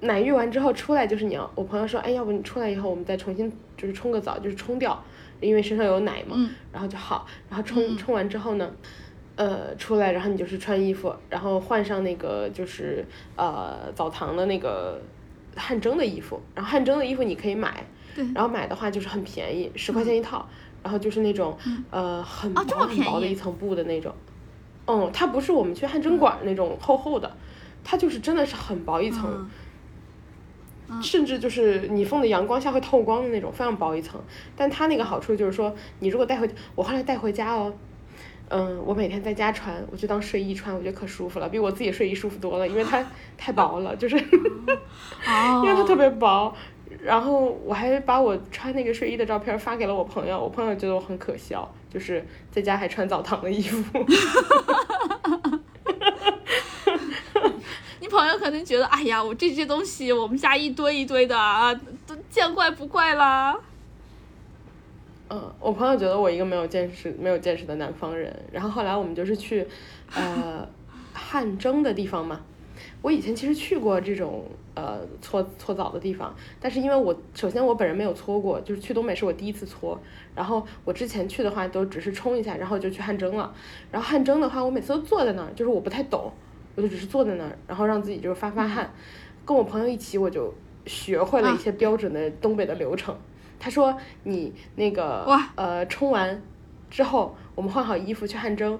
[0.01, 5.03] 奶浴完之后出来就是你要，我朋友说，哎，要不你出来以后我们再重新就是冲个澡，就是冲掉，
[5.41, 7.25] 因为身上有奶嘛，嗯然后就好。
[7.49, 8.71] 然后冲嗯冲完之后呢，
[9.35, 15.01] 呃，出来然后你就是穿衣服，然后换上那个就是呃澡堂的那个
[15.55, 17.85] 汗蒸的衣服，然后汗蒸的衣服你可以买，
[18.15, 18.25] 对。
[18.33, 20.47] 然后买的话就是很便宜，十块钱一套，
[20.81, 21.57] 然后就是那种
[21.91, 24.13] 呃很啊这么薄很薄的一层布的那种，
[24.87, 27.35] 嗯，它不是我们去汗蒸馆那种厚厚的，
[27.83, 29.23] 它就是真的是很薄一层。
[29.29, 29.49] 嗯。
[31.01, 34.21] 甚至就是你放在阳光下会透光的那种，非常薄一层。
[34.55, 37.73] 但它那个好处就是说，你如果带回，我后来带回家哦，
[38.49, 43.03] 嗯，我每天在家穿，我就当睡衣穿，我觉得可舒服了，比我自己睡衣舒服多了，因为它
[43.37, 46.53] 太薄了，就是哦， 因为它特别薄。
[47.03, 54.05] 然后我还把我穿那个睡衣的照片发给了我朋友，我朋友觉得我很可笑，就是在家还穿澡堂的衣服。
[57.99, 61.73] 你朋友可能觉得，哎呀，我这些东西我们家一堆一堆的啊，
[62.07, 63.57] 都见怪不怪啦。
[65.29, 68.33] 嗯，我朋友觉得我一个没有见识、没有见识的南方人。
[68.51, 69.65] 然后后来我们就是去，
[70.13, 70.67] 呃，
[71.13, 72.41] 汗蒸 的地方嘛。
[73.01, 74.45] 我以前其实去过这种
[74.75, 79.99] 呃搓搓澡的地方，但是因为我首先我本人没有搓过，就是去东北是我第一次搓。
[80.35, 83.53] 然后我之前去的话都只是冲一下，然后就去汗蒸了。
[83.91, 86.31] 然后汗蒸的话，我每次都坐在那儿，就是我不太懂，
[86.75, 88.91] 我就只是坐在那儿，然后让自己就是发发汗。
[89.45, 90.53] 跟我朋友一起，我就
[90.85, 93.15] 学会了一些标准的东北的流程。
[93.59, 96.41] 他说你那个呃冲完
[96.89, 98.79] 之后，我们换好衣服去汗蒸，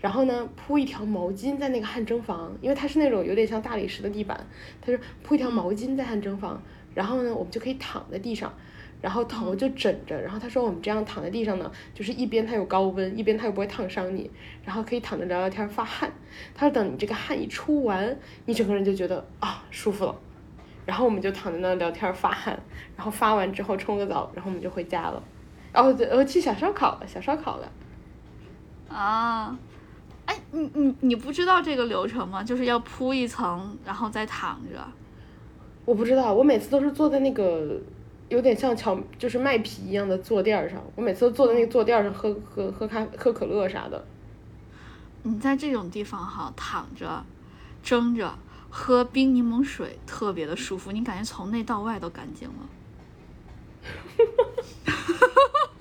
[0.00, 4.46] 然后呢铺一条毛巾在那个汗蒸房，因为它是那种有点像大理石的地板，
[4.80, 6.62] 他说铺一条毛巾在汗蒸房，
[6.94, 8.52] 然后呢我们就可以躺在地上。
[9.00, 14.28] 然后头就枕着，然后他说我们这样躺在地上呢，就是一边它有高温，一边它又不会烫伤你，
[14.64, 16.12] 然后可以躺着聊聊天发汗。
[16.52, 20.16] 他说等你这个汗一出完，你整个人就觉得啊舒服了。
[20.84, 22.58] 然后我们就躺在那聊天发汗，
[22.96, 25.22] 然后发完之后冲个澡，然后我们就回家了。
[25.72, 27.70] 哦对，我去小烧烤了，小烧烤了。
[28.88, 29.56] 啊，
[30.28, 32.44] 哎你你你不知道这个流程吗？
[32.44, 34.86] 就是要铺一层，然后再躺着。
[35.84, 37.80] 我不知道，我每次都是坐在那个。
[38.28, 44.04] 有点像巧，就是麦皮一样的坐垫上，我每次都坐在那个坐垫上喝喝喝咖喝可乐啥的。
[45.22, 47.24] 你在这种地方哈躺着，
[47.82, 48.34] 蒸着
[48.68, 52.68] 喝冰柠檬水，特别的舒服，你感觉从内到外都干净了。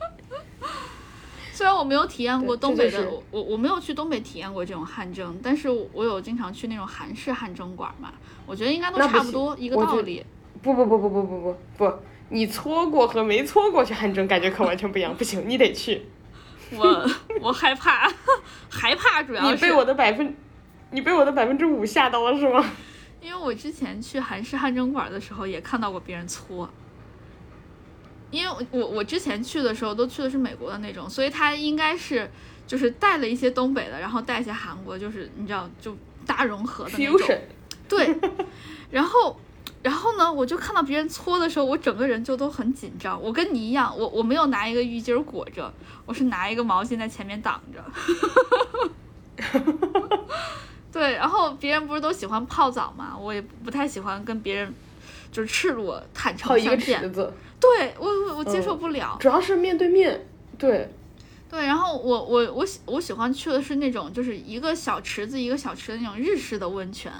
[1.58, 8.14] 虽然我没有体验过东北的，我我没有去东北体验过这种汗蒸，但是我有经常去那种韩式汗蒸馆嘛，
[8.45, 10.24] 我觉得应该都差不多一个道理。
[10.62, 11.93] 不不不不不不不不。
[12.30, 15.16] 你搓过和没搓过去汗蒸，感觉可完全不一样。
[15.18, 16.03] 不行，你得去。
[16.78, 17.10] 我
[17.41, 18.08] 我害怕，
[18.70, 19.55] 害怕主要是。
[19.55, 20.36] 你被我的百分，
[20.91, 22.64] 你被我的百分之五吓到了是吗？
[23.20, 26.70] 因为我之前去韩式汗蒸馆的时候，也看到过别人搓。
[28.32, 32.30] 因为我我之前去的时候都去的是美国的那种，所以他应该是
[32.65, 37.39] 就是带了一些东北的，然后带一些韩国，就是你知道就大融合的那种。
[37.88, 38.15] 对，
[38.91, 39.39] 然后。
[39.84, 43.21] 然后呢，我就看到别人搓的时候，我整个人就都很紧张。
[43.21, 45.71] 我跟你一样，我我没有拿一个浴巾裹着，
[46.05, 47.82] 我是拿一个毛巾在前面挡着。
[50.91, 54.73] 对，然后别人不是都喜欢泡澡嘛，我也不太喜欢跟别人
[55.32, 56.99] 就是赤裸坦诚相见。
[57.60, 60.26] 对我我我接受不了，主要是面对面。
[60.58, 60.89] 对，
[61.49, 67.12] 对，然后我我我喜我喜欢去的是那种就是一个小池子一个小池的那种日式的温泉，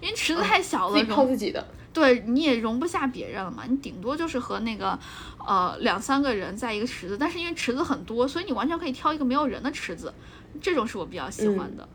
[0.00, 1.66] 因为池子太小了，自己泡自己的。
[1.92, 4.98] 对，你也容不下别人了嘛，你顶多就是和那个，
[5.38, 10.12] 呃，两三个人在一个池子，但是因为池子很多，所以你完全可以挑一个没有人的池子，
[10.60, 11.88] 这种是我比较喜欢的。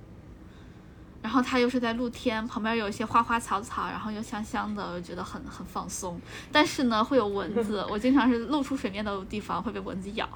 [1.21, 6.19] 然后它又是在露天，旁边有一些花花草草，然后又香香的，我觉得很很放松。
[6.51, 10.27] 但是呢，会有蚊 子，我经常是露出水面的地方会被蚊子咬，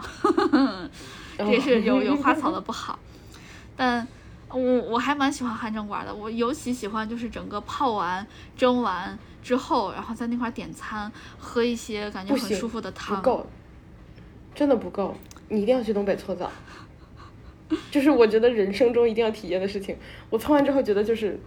[1.37, 2.99] 这也是有有花草的不好。
[3.75, 4.07] 但
[4.49, 8.25] 我我还蛮喜欢汗蒸馆的，我尤其喜欢就是整个泡完
[8.57, 9.17] 蒸完。
[9.45, 13.15] 之后，然后在那块点餐，喝一些感觉很舒服的汤。
[13.17, 13.47] 不够，
[14.55, 15.15] 真的不够。
[15.49, 16.49] 你一定要去东北搓澡，
[17.91, 19.97] 就是我觉得人生中一定要体验的事情。
[20.29, 21.39] 我搓完之后觉得就是，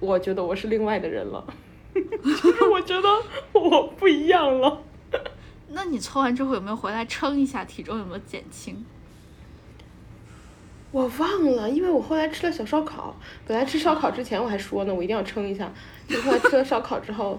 [0.00, 1.44] 我觉得我是另外的人了，
[1.94, 3.08] 就是我觉得
[3.52, 4.82] 我不一样了。
[5.70, 8.84] 那你搓完之后有没有回来称一下体重有没有减轻？
[10.90, 13.14] 我忘了，因为我后来吃了小烧烤。
[13.46, 15.70] 本来吃烧烤之前我还说呢，我一定要称一下。
[16.08, 17.38] 就后来吃了烧烤之后，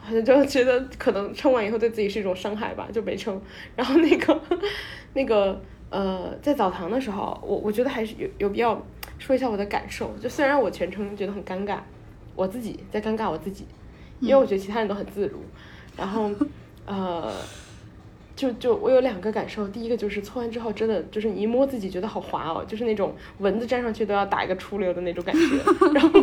[0.00, 3.42] 好像就觉得可能称完以后对自己是一种伤害吧，就没称。
[3.74, 4.40] 然后那个
[5.14, 5.60] 那个
[5.94, 8.84] 呃，在澡堂的时候，我我觉得还是有有必要
[9.18, 10.12] 说一下我的感受。
[10.20, 11.78] 就虽然我全程觉得很尴尬，
[12.34, 13.64] 我自己在尴尬我自己，
[14.18, 15.38] 因为我觉得其他人都很自如。
[15.96, 16.30] 然后
[16.84, 17.32] 呃。
[18.36, 25.40] 就就我有两个感受，第一个就是搓完之后真的就是你一摸自己觉得好滑哦，就是那种蚊子粘上去都要打一个出溜的那种感觉。
[25.92, 26.20] 然后，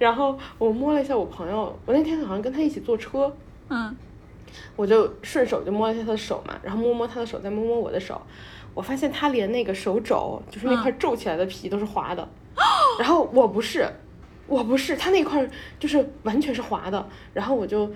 [0.00, 3.30] 然后我摸了一下我朋友，我那天好像跟他一起坐车，
[3.68, 3.94] 嗯，
[4.76, 8.20] 我就顺手就摸了一下他的手嘛，然后摸摸他的手，再摸摸我的手，
[8.74, 12.28] 我发现他连那个手肘就是那块皱起来的皮都是滑的，
[12.98, 13.88] 然后我不是，
[14.46, 15.48] 我不是，他那块
[15.78, 17.90] 就是完全是滑的，然后我就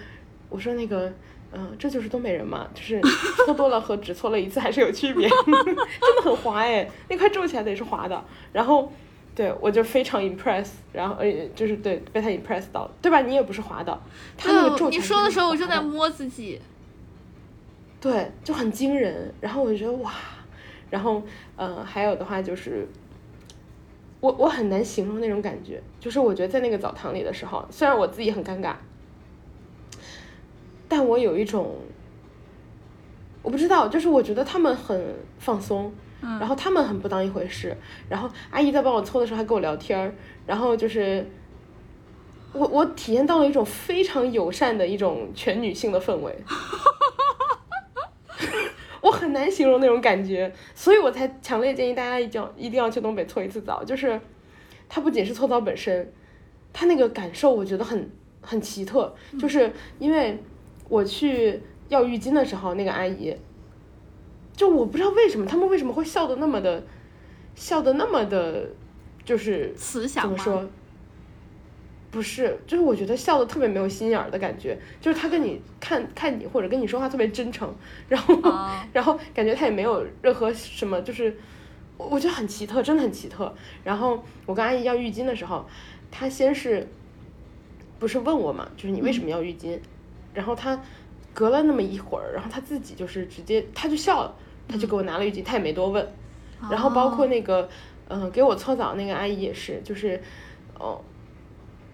[0.48, 1.12] 我说那个。
[1.56, 3.00] 嗯，这就是东北人嘛，就是
[3.46, 5.54] 搓多了和只搓了一次还是有区别， 真
[6.16, 8.24] 的很滑哎，那块皱起来的也是滑的。
[8.52, 8.92] 然后，
[9.34, 13.20] 对我就非常 impress，然后呃，就是对被他 impress 到，对吧？
[13.22, 14.00] 你也不是滑倒，
[14.36, 15.00] 他那个皱起来。
[15.00, 16.60] 你说的时候我正在摸自己，
[18.00, 19.32] 对，就很惊人。
[19.40, 20.12] 然后我就觉得哇，
[20.90, 21.22] 然后
[21.56, 22.86] 呃，还有的话就是，
[24.20, 28.74] 我我很难形容那种感觉，就是我觉得在那个澡堂里的时候，虽然我自己很尴尬。
[30.86, 31.74] 但我有一种，
[33.42, 35.92] 我不知道，就是我觉得他们很放松，
[36.40, 37.76] 然后他们很不当一回事，
[38.08, 40.12] 然后阿姨在帮我搓的时候还跟我聊天儿，
[40.46, 41.26] 然后就是
[42.52, 46.36] 我我体验到了一种非常友善的一种全女性的氛围，
[49.00, 54.20] 我很难形容那种感觉，所以我才强烈建议大家一定要一定要去东北搓一次澡，就是
[54.88, 56.12] 它不仅是搓澡本身，
[56.72, 58.10] 它那个感受我觉得很
[58.40, 60.38] 很奇特，就是因为。
[60.86, 61.58] 我去
[61.88, 63.34] 要浴巾的时候，那个阿姨，
[64.56, 66.82] 就我不知道为什么他们为什么会笑的那么的
[67.54, 68.68] 笑的那么的，
[69.24, 70.22] 就是慈祥？
[70.22, 70.68] 怎么说？
[72.10, 77.74] 不是，就是我觉得笑的特别没有心眼儿的感觉，就是他跟你看看你或者跟你说话特别真诚，
[78.08, 81.36] 然后、哦 然后感觉他也没有任何什么，就是
[81.96, 83.52] 我我觉得很奇特，真的很奇特。
[83.82, 85.66] 然后我跟阿姨要浴巾的时候，
[86.12, 86.86] 他先是
[87.98, 89.76] 不是问我嘛，就是你为什么要浴巾？
[90.32, 90.80] 然后他
[91.32, 94.36] 隔了那么一会儿，然后他自己就是直接他就笑了，
[94.68, 96.06] 他就给我拿了浴巾，他也没多问。
[96.70, 97.68] 然后包括那个，
[98.08, 100.18] 嗯、给我搓澡那个阿姨也是，就是，
[100.78, 100.98] 哦，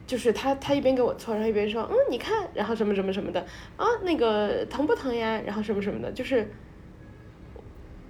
[0.07, 3.41] 就是她她一边给我搓，然后一边说，嗯，你看，然后什么什么什么的，
[3.77, 5.41] 啊，那个疼不疼呀？
[5.45, 6.49] 然后什么什么的，就是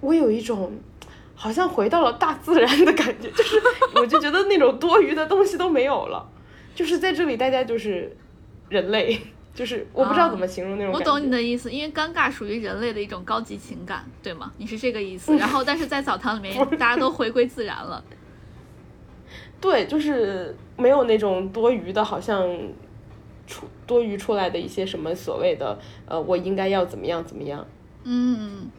[0.01, 0.71] 我有一种
[1.33, 3.59] 好像回到了大自然的感觉，就是
[3.95, 6.29] 我就觉得那种多余的东西都没有了，
[6.75, 8.15] 就是在这里大家就是
[8.69, 9.19] 人类。
[9.53, 10.99] 就是我不知道怎么形容那种我。
[11.01, 14.51] 懂你的意思，因为尴尬属于人类的一种高级情感，对吗？
[14.57, 15.35] 你是这个意思。
[15.37, 18.03] 然后，但是在澡堂里面， 大家都回归自然了。
[19.59, 22.47] 对，就是没有那种多余的，好像
[23.45, 27.65] 出多余出来的一些什么所谓的呃，我应该要怎么样怎么样。
[28.03, 28.69] 嗯，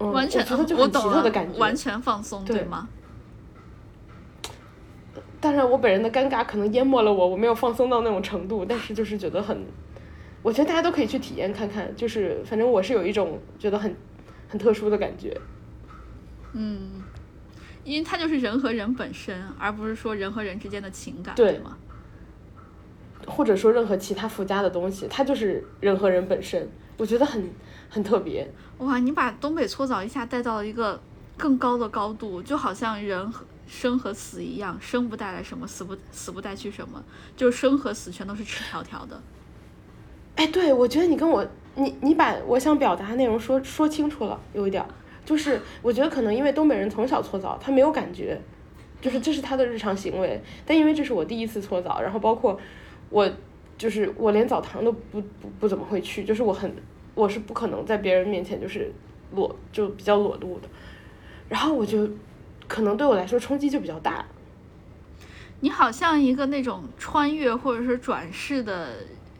[0.00, 0.44] 嗯，完全
[0.76, 1.58] 我懂了特的感觉。
[1.58, 2.88] 完全放松，对对吗？
[5.46, 9.64] 当然，我本人的尴尬可能淹没了我，我没有放松到那种程度，但是就是觉得很，
[10.42, 13.94] 我觉得大家都可以去体验看看，就是反正我是有一种觉得很
[14.48, 15.40] 很特殊的感觉。
[16.52, 17.00] 嗯，
[17.84, 21.76] 因为它就是人和人本身，而不是说人和人之间的情感，对对吗？
[23.28, 27.48] 或者说任何其他附加的东西，它就是人和人本身，我觉得很
[27.88, 28.52] 很特别。
[28.78, 31.00] 哇，你把东北搓澡一下带到了一个
[31.36, 37.02] 更高的高度，就好像人和生和死一样，生不带来什么，死不死不带去什么，
[37.36, 39.20] 就是生和死全都是赤条条的。
[40.36, 44.84] 哎，对，我觉得你跟我，你你把我想表达的内容说说清楚了，有一点，
[45.24, 48.40] 就是我觉得可能因为东北人从小搓澡，他没有感觉，
[49.00, 50.40] 就是这是他的日常行为。
[50.66, 52.60] 但因为这是我第一次搓澡，然后包括
[53.08, 53.28] 我，
[53.78, 56.70] 就是我连澡堂都不不不怎么会去，就是我很
[57.14, 58.92] 我是不可能在别人面前就是
[59.32, 60.68] 裸就比较裸露的，
[61.48, 62.06] 然后我就
[62.68, 64.24] 可能对我来说冲击就比较大。
[65.60, 68.98] 你好像一个那种穿越或者是转世的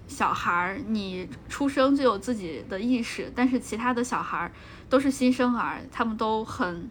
[0.08, 4.52] 小孩儿，你出生就有自己的意识，但是其他的小孩儿
[4.88, 6.88] 都是新生儿，他们都很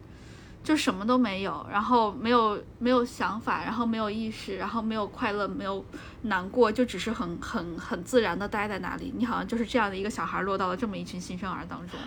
[0.64, 5.84] 就什么都没有，然后没有没有想法，然后没有意识，然后没有快乐，没有
[6.24, 9.12] 难过，就只是很很很自然的待在那里。
[9.16, 12.00] 你好像就是这样的一个小孩儿落到了这么一群新生儿当中。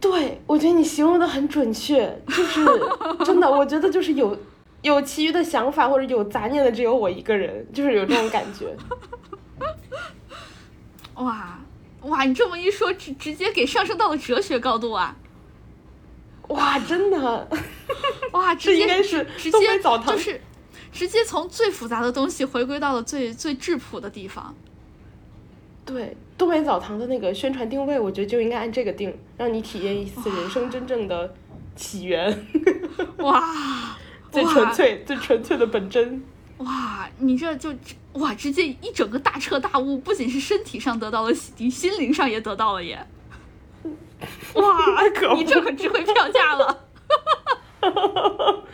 [0.00, 2.64] 对，我觉得你形容的很准确， 就是
[3.24, 4.36] 真的，我觉得就是有
[4.82, 8.74] 有其余的想法或者有杂念的只有我一个人，就是有这种感觉。
[11.16, 11.58] 哇
[12.02, 15.14] 哇，你这么一说，直直接给上升到了哲学高度啊！
[16.48, 17.48] 哇，真的，
[18.32, 20.40] 哇，这直接应该是直接就是
[20.90, 24.54] 直接从最复杂的东西回归到了最最质朴的地方。
[25.84, 31.34] 对东北澡堂的那个宣传定位，我觉得就应该按这个定，让你体验一次人生真正的
[31.76, 32.46] 起源，
[33.18, 33.44] 哇
[34.32, 36.24] 最纯粹、最纯粹的本真。
[36.56, 37.70] 哇，你这就
[38.14, 43.06] 哇，直接一整个大彻大悟，不仅是身体上得到了洗涤，心灵上也得到了耶！
[44.54, 46.84] 哇，可你这可值回票价了，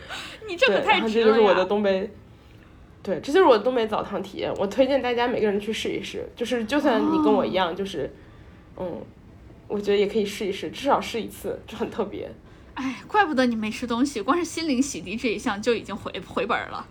[0.47, 1.65] 你这，可太值了这就是我的！
[1.65, 2.09] 东北。
[3.07, 6.27] 对，这就是我的东北澡堂体验，我推荐大家每个人去试一试。
[6.35, 8.13] 就是就算你跟我一样，就是，
[8.75, 9.01] 嗯，
[9.69, 12.29] 我觉得也可以试一试，至少试一次，就很特别。
[12.73, 16.85] 哎，怪不得你没吃东西，光是心灵洗涤这一项就已经回回本儿了。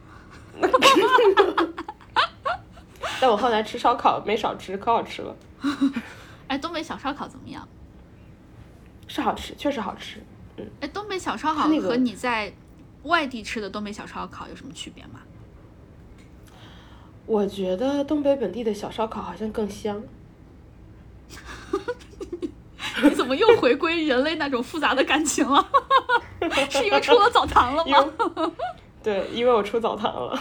[3.21, 5.37] 但我后来吃烧烤没少吃，可好吃了，
[6.49, 7.69] 哎，东北小烧烤怎么样？
[9.07, 10.19] 是好吃，确实好吃。
[10.57, 12.51] 嗯哎，东北小烧烤那和你在
[13.03, 15.21] 外地吃的东北小烧烤有什么区别吗？
[17.27, 20.03] 我觉得东北本地的小烧烤好像更香。
[23.03, 25.68] 你怎么又回归人类那种复杂的感情了？
[26.70, 28.53] 是因为出了澡堂了吗？
[29.03, 30.41] 对，因为我出澡堂了。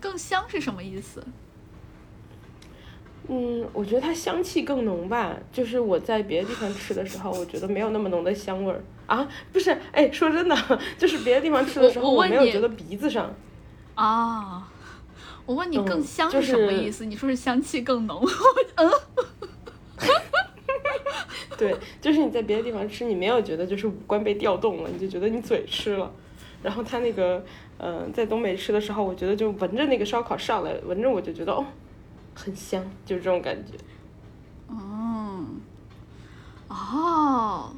[0.00, 1.24] 更香是什么意思？
[3.26, 5.34] 嗯，我觉得它香气更浓吧。
[5.50, 9.26] 就是我在别的地方吃的时候，我觉得没有那么浓的香味儿啊。
[9.52, 10.56] 不是，哎，说真的，
[10.98, 13.34] 就是别的地方吃的时候，我我我没有觉得鼻子上。
[13.94, 14.70] 啊，
[15.46, 17.04] 我问你嗯更香是什么意思？
[17.04, 18.24] 你说是香气更浓，
[18.76, 18.90] 嗯
[21.56, 26.10] 对，就是你在别的地方吃，你没有觉得就是五官被调动了，你就觉得你嘴吃了。
[26.62, 27.44] 然后他那个，
[27.78, 31.64] 嗯、在东北吃的时候，我觉得就闻着那个烧烤上来，闻着我就觉得哦，
[32.34, 33.72] 很香，就是这种感觉。
[34.68, 35.44] 哦，
[36.68, 37.70] 哦，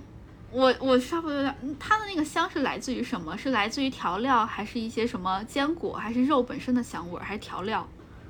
[0.57, 3.36] 我我稍微有点，它的那个香是来自于什么？
[3.36, 7.86] 是来自于调料，还是一些什么坚果，还是肉本身的香味儿，还是调料？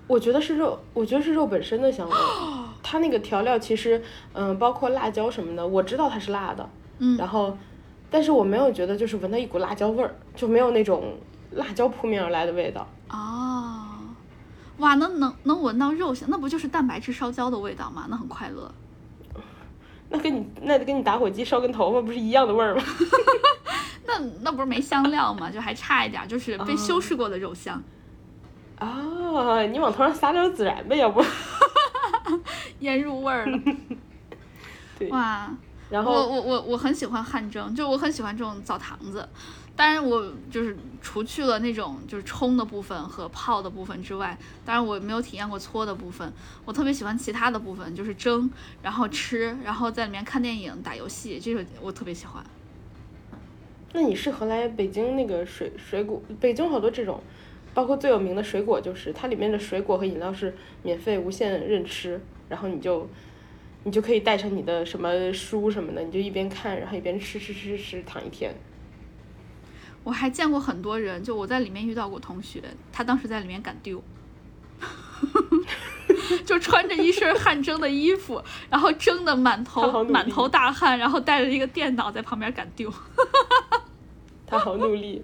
[0.09, 2.17] 我觉得是肉，我觉得是肉本身的香味。
[2.83, 4.03] 它那个调料其实，
[4.33, 6.69] 嗯，包括辣椒什么的，我知道它是辣的，
[6.99, 7.57] 嗯，然后，
[8.11, 11.17] 但是我没有觉得就是闻到一股辣椒味儿，就没有那种
[11.53, 12.85] 辣椒扑面而来的味道。
[13.09, 13.87] 哦，
[14.79, 18.07] 哇，那能能闻到肉香，那不就是蛋白质烧焦的味道吗？
[18.11, 18.75] 那很快乐。
[20.09, 22.83] 那跟你那跟你打火机烧根头发不是一样的味儿吗？
[24.07, 25.51] 那那不是没香料吗？
[25.51, 27.83] 就还差一点，就是被修饰过的肉香。
[28.79, 31.25] 啊，你往头上撒点孜然呗，要不？
[32.81, 33.59] 腌入味儿了。
[34.99, 35.51] 对，哇，
[35.91, 39.29] 然后我我我我很喜欢汗蒸，就我很喜欢这种澡堂子。
[39.77, 46.33] 当然，我就是除去了那种就是冲的部分和泡的部分之外，当然我没有体验过搓的部分。
[46.65, 48.51] 我特别喜欢其他的部分，就是蒸，
[48.83, 52.43] 然后吃，然后在里面看电影、打游戏，这个我特别喜欢。
[53.93, 57.23] 那你适合来北京那个水水果，北京好多这种，
[57.75, 62.19] 包括最有名的水果就是它里面的水果和饮料是免费无限任吃，
[62.49, 63.07] 然后你就
[63.85, 68.55] 你就可以带上你的什么书什么的，你就一边看，然后一边吃吃吃吃躺一天。
[70.07, 74.01] 我还见过很多人，就我在里面遇到过同学，他当时在里面敢丢，
[76.47, 78.41] 就穿着一身汗蒸的衣服，
[78.71, 82.89] 然后蒸的满头满头大汗，然后带着一个电脑在旁边敢丢。
[84.47, 85.21] 他好努力，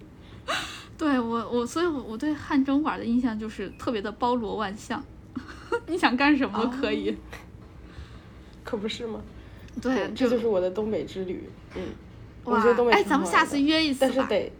[0.98, 5.00] 对我我，所以我我对汗蒸馆的印象就是特别的包罗万象，
[5.86, 7.16] 你想干什么都可以。
[8.64, 9.20] 可不是吗？
[9.80, 11.48] 对，这就是我的东北之旅。
[11.76, 11.82] 嗯，
[12.42, 14.12] 我哇觉得东北哎，咱们下次约一次吧。
[14.12, 14.52] 但是得，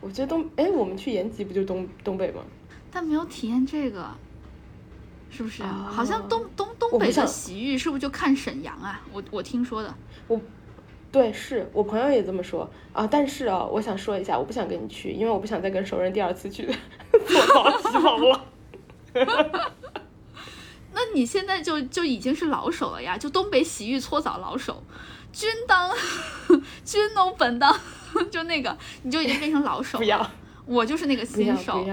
[0.00, 2.42] 我觉得东哎，我们去延吉不就东东北吗？
[2.90, 4.08] 但没有体验这个，
[5.30, 5.62] 是不是？
[5.62, 9.00] 啊好像东东东北的洗浴是不是就看沈阳啊？
[9.12, 9.94] 我我听说的。
[10.26, 10.40] 我
[11.12, 13.06] 对，是我朋友也这么说啊。
[13.06, 16.66] 但是啊，我想说一下，我不想跟你去，因为我不想再跟熟人第二次去
[17.26, 18.44] 搓澡洗澡了。
[20.92, 24.82] 那你现在就就已经是老手了呀，就东北洗浴搓澡老手，
[25.32, 25.90] 君当
[26.84, 27.72] 君侬本当，
[28.30, 30.30] 就那个你就已经变成老手 不要了。
[30.66, 31.84] 我就是那个新手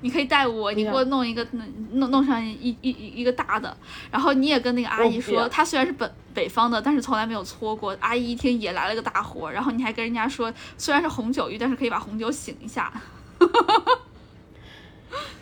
[0.00, 1.46] 你可以带我，你给我弄一个
[1.92, 3.74] 弄弄上一一一一个大的，
[4.10, 7.96] 然后你也跟那个阿姨说，她虽然是本北方的，但是从来没有搓过。
[8.00, 12.92] 阿姨一听也来了个大活，然后你还跟人家说，虽然是红酒浴，但是可以把红酒醒一下。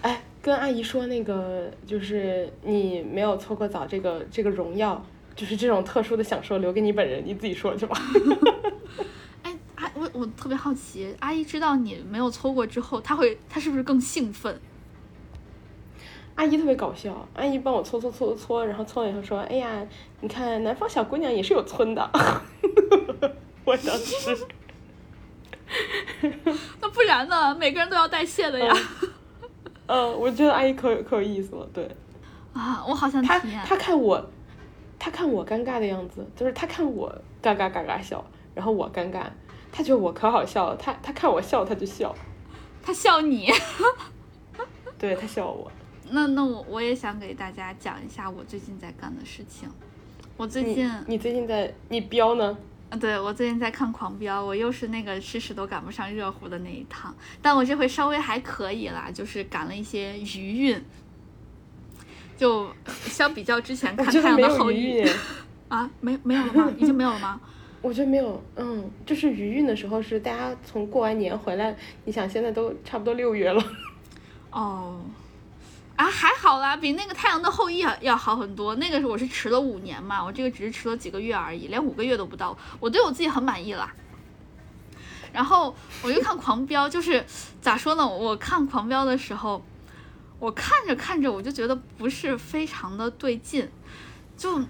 [0.03, 5.05] 哎，跟阿姨说那个，就是你没有搓过澡，这个这个荣耀，
[5.35, 7.99] 就是这种特殊的享受留给你本人，你自己说去吧。
[9.95, 14.61] 我我特别好奇，阿姨知道你没有搓过之后，她会她是不是更兴奋？
[16.35, 19.87] 阿姨特别搞笑，阿姨帮我搓搓搓搓，然后搓完以后说：“哎呀，
[20.21, 22.11] 你看南方小姑娘也是有村的。
[23.65, 24.47] ”我当时，
[26.81, 27.55] 那不然呢？
[27.55, 28.75] 每个人都要代谢的呀。
[29.87, 31.69] 嗯，我觉得阿姨可有可有意思了。
[31.73, 31.89] 对
[32.55, 33.63] 啊，我好想她，体验。
[33.65, 34.25] 她看我，
[34.99, 38.25] 她看我尴尬的样子，就是她看我嘎嘎嘎嘎笑，
[38.55, 39.25] 然后我尴尬，
[39.73, 42.15] 她觉得我可好笑了，他他看我笑，他就笑，
[42.83, 43.51] 他笑你。
[44.99, 45.73] 对他笑我。
[46.11, 49.69] 那那我我也想给大家讲一下我最近在干的事情。
[50.37, 52.57] 我最近，你最近在你飙呢？
[52.91, 60.85] 啊对我最近在看《狂飙》，我又是那个吃屎都赶不上热乎的那一趟，但我这回稍微还可以啦，就是赶了一些余韵。
[62.37, 65.03] 就相比较之前 看《太阳的后裔
[65.69, 66.73] 啊，没没有了吗？
[66.77, 67.41] 已经没有了吗？
[67.83, 73.63] 我觉得没有，嗯，就是余韵的时候是大家从过完年回来，你想现在都差不多六月了，
[74.53, 75.01] 哦，
[75.97, 78.77] 啊，还好啦，比那个《太阳的后裔要》要好很多。
[78.77, 82.57] 那个是我是迟了五年嘛，我这个只是迟了几个月而已，连五个月都不到。
[82.79, 83.93] 我对我自己很满意啦。
[85.33, 87.25] 然后我就看《狂飙》，就是
[87.61, 88.07] 咋说呢？
[88.07, 89.65] 我看《狂飙》的时候，
[90.39, 93.69] 我看着看着我就觉得不是非常的对劲。
[94.37, 94.63] 就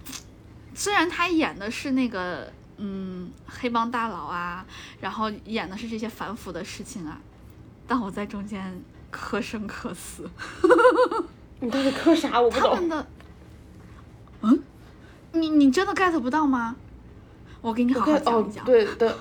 [0.74, 4.64] 虽然他演的是那个嗯黑帮大佬啊，
[5.00, 7.20] 然后演的是这些反腐的事情啊，
[7.86, 10.28] 但我在中间磕生磕死。
[11.60, 12.40] 你到底磕啥？
[12.40, 12.74] 我不懂。
[12.74, 13.06] 他们的，
[14.42, 14.62] 嗯，
[15.32, 16.74] 你你真的 get 不到吗？
[17.60, 19.16] 我给你好好讲一讲。，对的。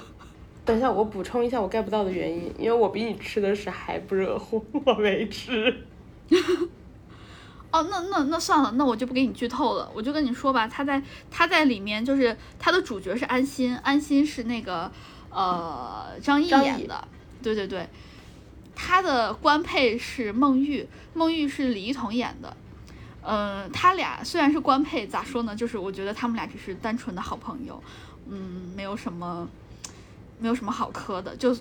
[0.64, 5.88] 等一下，我补充一下我 get 不到的原因，因为我比你吃的是还不热乎，我没吃。
[7.72, 14.92] 哦，那那那算了，那我就不给你剧透了，我就跟你说吧，他在他在里面就是他的主角是安心，安心是那个
[15.30, 17.08] 呃张译演的，
[17.42, 17.88] 对对对，
[18.76, 22.58] 他的官配是孟玉，孟玉是李一桐演的，
[23.24, 25.56] 嗯，他俩虽然是官配，咋说呢？
[25.56, 27.82] 就是我觉得他们俩只是单纯的好朋友，
[28.30, 29.48] 嗯，没有什么，
[30.40, 31.36] 没有什么好磕的。
[31.38, 31.56] 就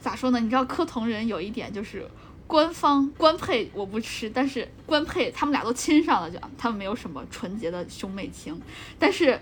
[0.00, 0.38] 咋说呢？
[0.38, 2.08] 你知道磕同人有一点就是
[2.48, 8.60] 官方官配我不吃，但是官配他们俩都亲上了，就他们没有什么纯洁的兄妹情。
[8.98, 9.40] 但是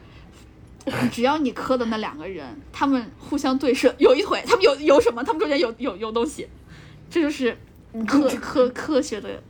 [1.11, 5.25] 只要你磕的那两个人，他们互相对射，有一腿，他们有有什么？
[5.25, 6.47] 他们中间有有有东西，
[7.09, 7.57] 这就是
[8.07, 9.43] 科科科学的。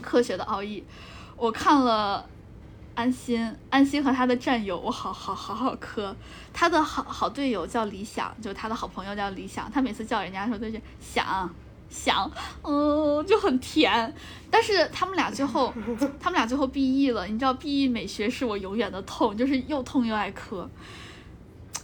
[0.00, 0.82] 科学的奥义，
[1.36, 2.26] 我看了
[2.96, 6.16] 安心，安心和他的战友，我好好好好磕。
[6.52, 9.70] 他的好好队友叫李想，就是他的好朋友叫李想。
[9.70, 11.48] 他每次叫人家的时候都是想
[11.92, 12.28] 想，
[12.64, 14.12] 嗯，就很甜。
[14.50, 15.72] 但是他们俩最后，
[16.18, 17.26] 他们俩最后 B E 了。
[17.26, 20.68] 你知道 B E 美学是我永远的痛，就是又痛又爱磕。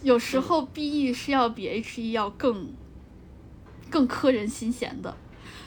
[0.01, 2.71] 有时候 B E 是要比 H E 要更
[3.89, 5.15] 更磕人心弦的。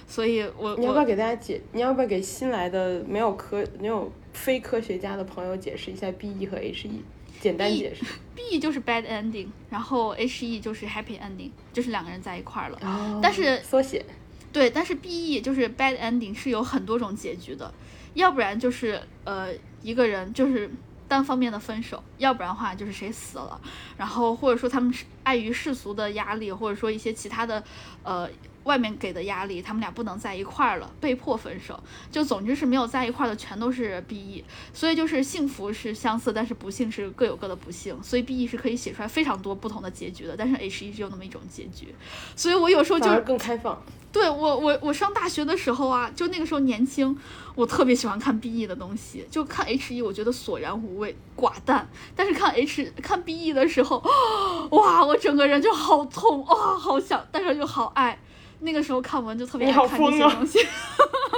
[0.07, 1.61] 所以，我你要不要给大家解？
[1.72, 7.03] 你要不要给新来的没有科、没有非科学家的朋友解释一下 B E 和 H E？
[7.40, 8.05] 简单解释。
[8.34, 12.78] B E 就是 bad ending，然后 H E 就是 happy ending，就是两个人在一块儿了。
[12.82, 13.18] 哦。
[13.22, 14.05] 但是缩写。
[14.53, 17.72] 对，但是 B E 就是 bad ending 是有很多种结局的，
[18.14, 19.48] 要不然就是呃
[19.82, 20.70] 一个人就是
[21.09, 23.61] 单方面的分手，要不然的话就是谁死了，
[23.96, 27.62] 然后或者说他们是碍于世俗的压力，或者说一些其他的
[28.03, 28.28] 呃。
[28.64, 31.78] 外面给的压力，他们俩不能在一块儿了，被迫分手。
[32.10, 34.44] 就总之是没有在一块儿的，全都是 B E。
[34.72, 38.00] 所以就是幸福是相似，但是不幸是各有各的不幸。
[38.02, 41.94] 所以 B E 是可以写出来非常多不同的结局的，但是 H E 只有那么一种结局。
[42.36, 43.82] 所以我有时候就更开放。
[44.12, 47.16] 对我我我上大学的时候啊，就那个时候年轻，
[47.54, 49.26] 我特别喜欢看 B E 的东西。
[49.30, 51.88] 就看 H E，我觉得索然无味、寡淡。
[52.14, 54.04] 但是看 H 看 B E 的时候，
[54.70, 58.18] 哇，我整个人就好痛哇，好想，但是又好爱。
[58.62, 60.58] 那个时候看文就特别爱看这些东西，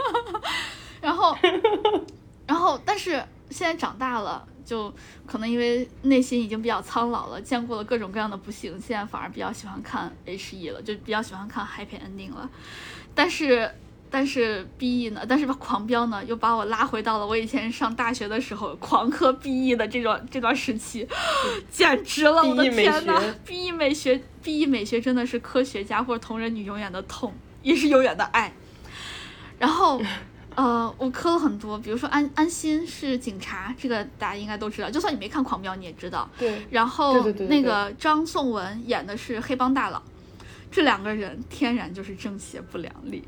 [1.02, 1.36] 然后，
[2.46, 3.12] 然后，但是
[3.50, 4.92] 现在长大了，就
[5.26, 12.48] 可能因为内心已经比较苍老了，见过了各种各样的不幸，现在反而比较喜欢看 H E 了，就比较喜欢看 Happy Ending 了，
[13.14, 13.70] 但是。
[14.10, 15.22] 但是 B E 呢？
[15.28, 21.06] 但是狂飙呢，又把我拉回到了我以前上大学的时候狂磕 B E 的这段这段时期，
[21.70, 22.42] 简直了！
[22.42, 28.52] 我的天呐 b E 美学，B E 美学真的是科学家或者同人女永远的痛，也是永远的爱。
[29.58, 30.00] 然后，
[30.54, 36.28] 呃，我磕了很多，比如说安安心是警察，这个大家应该都知道，就算你没看狂飙，你也知道。
[36.38, 36.64] 对。
[36.70, 40.00] 然后那个张颂文演的是黑帮大佬，
[40.70, 43.22] 这两个人天然就是正邪不两立。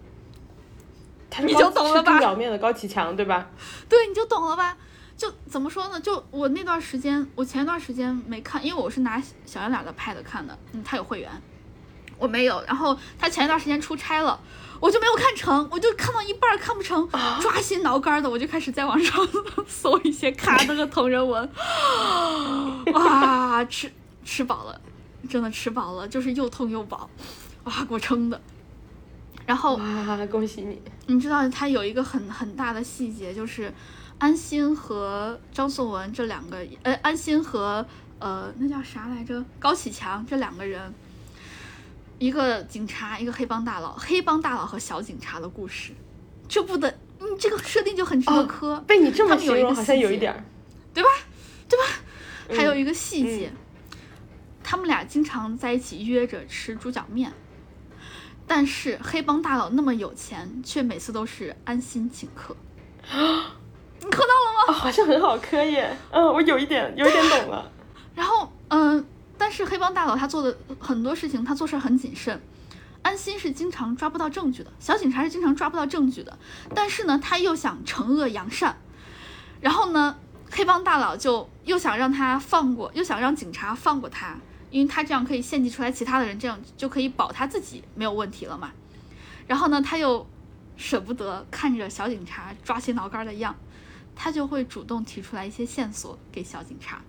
[1.43, 2.18] 你就懂了吧？
[2.18, 3.49] 表面的高启强，对吧？
[3.89, 4.77] 对，你就懂了吧？
[5.16, 6.01] 就怎么说呢？
[6.01, 11.31] 就我那段时间，我前一段时间没看，因为我是拿小圆脸的 Pad 看的，嗯，他有会员，
[12.18, 12.62] 我没有。
[12.66, 14.39] 然后他前一段时间出差了，
[14.79, 17.09] 我就没有看成，我就看到一半看不成，
[17.41, 19.27] 抓心挠肝的，我就开始在网上
[19.66, 21.51] 搜一些卡那个同人文，
[22.93, 23.91] 哇，吃
[24.24, 24.81] 吃饱了，
[25.31, 27.09] 真的吃饱了，就是又痛又饱，
[27.64, 28.39] 哇，给我撑的。
[29.47, 29.79] 然后，
[30.31, 30.83] 恭喜你！
[31.07, 33.72] 你知道他有一个很很大的细节，就是
[34.18, 37.86] 安心和张颂文这两个，呃，安心和
[38.18, 39.44] 呃，那叫啥来着？
[39.59, 40.92] 高启强这两个人，
[42.18, 45.92] 一个警察，一个黑帮大佬，黑帮大佬和小警察的故事，
[46.48, 48.82] 这部的，嗯，这个设定就很值得磕。
[48.86, 50.44] 被你这么形容，好像有一点，
[50.92, 51.09] 对吧？
[51.68, 51.84] 对吧？
[52.57, 53.52] 还有一个细节，
[54.62, 57.32] 他们俩经常在一起约着吃猪脚面。
[58.47, 62.56] 但是黑帮大佬那么有钱，却每次都是安心请客。
[64.01, 64.73] 你 磕到了吗？
[64.73, 65.97] 好像很好磕耶。
[66.10, 67.70] 嗯，我有一点有一点懂了。
[68.14, 69.05] 然后，嗯，
[69.36, 72.40] 但是黑帮大佬他做的很多事情，他做事很谨慎。
[73.02, 76.36] 安心是经常抓不到证据的，小警察是经常抓不到证据的。
[76.74, 78.77] 但是呢，他又想惩恶扬善。
[79.60, 80.16] 然后呢，
[80.51, 84.36] 黑帮大佬就又想让他放过，又想让警察放过他。
[84.70, 88.72] 因为他这样可以献祭出来其他的人，这样就可以保他自己没有问题了嘛。
[89.47, 90.26] 然后呢，他又
[90.76, 93.55] 舍不得看着小警察抓心挠肝的样，
[94.14, 97.01] 他就会主动提出来一些线索给小警察。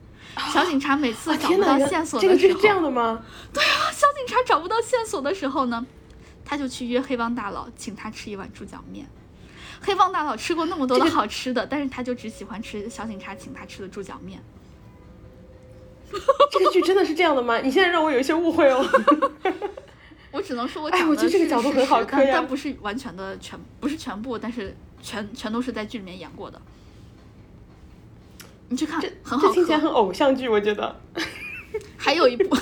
[0.54, 3.24] 小警察每次找不到线索的时候，这个是这样的吗？
[3.54, 5.86] 对啊，小警察找不到线索的时候呢，
[6.44, 9.08] 他就去约黑帮大佬，请他吃一碗猪脚面。
[9.80, 14.42] 黑帮大佬吃过那么多的好吃的，但是他就只喜欢吃小警察请他吃的猪脚面。
[16.52, 17.60] 这个剧真的是这样的吗？
[17.60, 18.86] 你现在让我有一些误会哦。
[20.32, 26.62] 我只能说，我哎，我觉得这个角度很好看但不是完全的全，不是全部，但是全全都是在剧里面演过的。
[28.70, 30.96] 你去看，很好，听起来很偶像剧，我觉得。
[31.98, 32.56] 还有一部，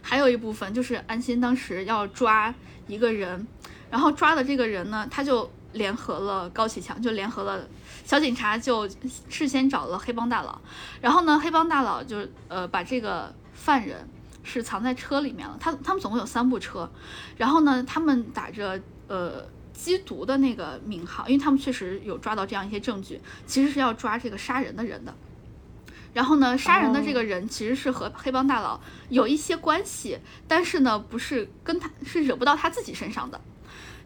[0.00, 2.54] 还有一部分就是安心当时要抓
[2.86, 3.46] 一个人，
[3.90, 7.68] 然后抓的这个人呢，他就联合了高启强，就联合了
[8.08, 8.88] 小警察就
[9.28, 10.58] 事先找了黑帮大佬，
[11.02, 14.08] 然后呢，黑帮大佬就呃把这个犯人
[14.42, 15.58] 是藏在车里面了。
[15.60, 16.90] 他他们总共有三部车，
[17.36, 25.14] 然后呢，他们打着呃缉毒的那个名号，因为他们确实有抓到这样一些证据，其实是要抓这个杀人的人的。
[26.14, 28.80] 然后呢，杀人的这个人其实是和黑帮大佬
[29.10, 30.18] 有一些关系，
[30.48, 33.38] 但是呢，不是跟他是惹不到他自己身上的，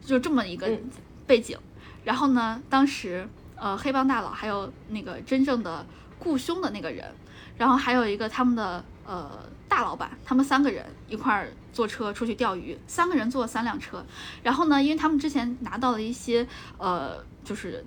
[0.05, 0.77] 就这么一个
[1.25, 1.57] 背景。
[2.03, 3.29] 然后呢，当时
[3.63, 5.87] 呃，黑帮大佬还有那个真正的
[6.19, 7.15] 雇凶的那个人，
[7.57, 14.05] 然后还有一个他们的呃大老板，他们三个人一块儿坐车出去钓鱼，三个人坐了三辆车。
[14.43, 16.45] 然后呢，因为他们之前拿到了一些
[16.77, 17.85] 呃就是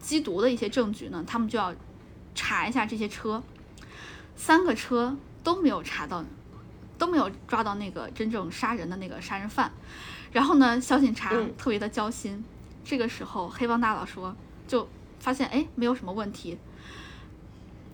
[0.00, 1.74] 缉毒的一些证据呢，他们就要
[2.32, 3.42] 查一下这些车，
[4.36, 6.24] 三个车都没有查到，
[6.96, 9.72] 都没有抓到那个真正杀人的那个杀人犯。
[10.30, 12.44] 然后呢，小警察特别的焦心。
[12.84, 14.34] 这个时候，黑帮大佬说，
[14.66, 14.88] 就
[15.20, 16.58] 发现哎，没有什么问题。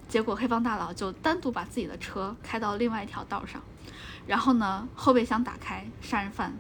[0.09, 3.61] 结果黑帮大佬就单独把自己的车开到另外一条道上，
[4.25, 6.57] 然后呢，后备箱打开，杀人犯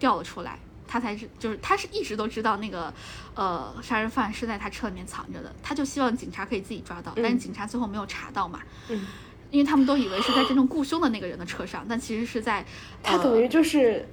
[0.00, 0.58] 掉了出来。
[0.86, 2.92] 他才是，就是他是一直都知道那个，
[3.34, 5.54] 呃，杀人犯是在他车里面藏着的。
[5.62, 8.60] 他就希望警察可以自己抓到，但是警察最后没有查到嘛。
[8.88, 9.06] 嗯。
[9.50, 12.66] 因为他们都以为是在真正雇凶的那个人的车上，但其实是在。
[13.00, 14.06] 他等于就是。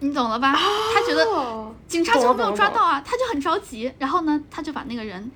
[0.00, 0.52] 你懂了吧？
[0.52, 1.24] 他觉得
[1.86, 3.92] 警察最后没有抓到啊，他就很着急。
[3.98, 5.30] 然后呢，他就把那个人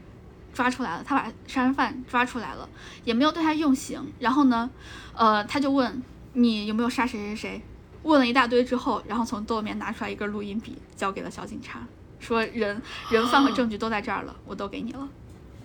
[0.52, 2.68] 抓出来了，他把杀人犯抓出来了，
[3.04, 4.12] 也没有对他用刑。
[4.18, 4.68] 然后呢，
[5.14, 7.62] 呃，他就问你有没有杀谁谁谁，
[8.02, 11.80] 问了一大堆之后，然后从兜里面拿出来一根录音笔，交给了小警察，
[12.18, 12.80] 说人
[13.10, 15.08] 人犯和证据都在这儿了， 我都给你了。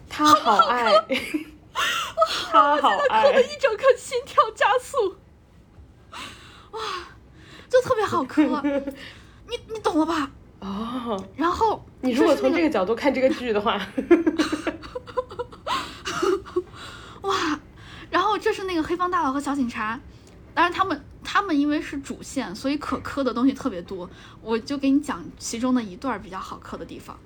[0.09, 0.91] 他好爱，
[2.51, 5.15] 他好爱，一整颗心跳加速，
[6.71, 6.79] 哇！
[7.69, 8.43] 就特别好磕，
[9.47, 10.31] 你你懂了吧？
[10.59, 13.79] 哦，然后你如果从这个角度看这个剧的话，
[17.21, 17.59] 哇，
[18.09, 19.99] 然后这是那个黑帮大佬和小警察，
[20.53, 24.09] 当然他们他们因为是主线，所以可磕的东西特别多，
[24.41, 27.17] 我就给你讲其中的一段比较好磕的地方。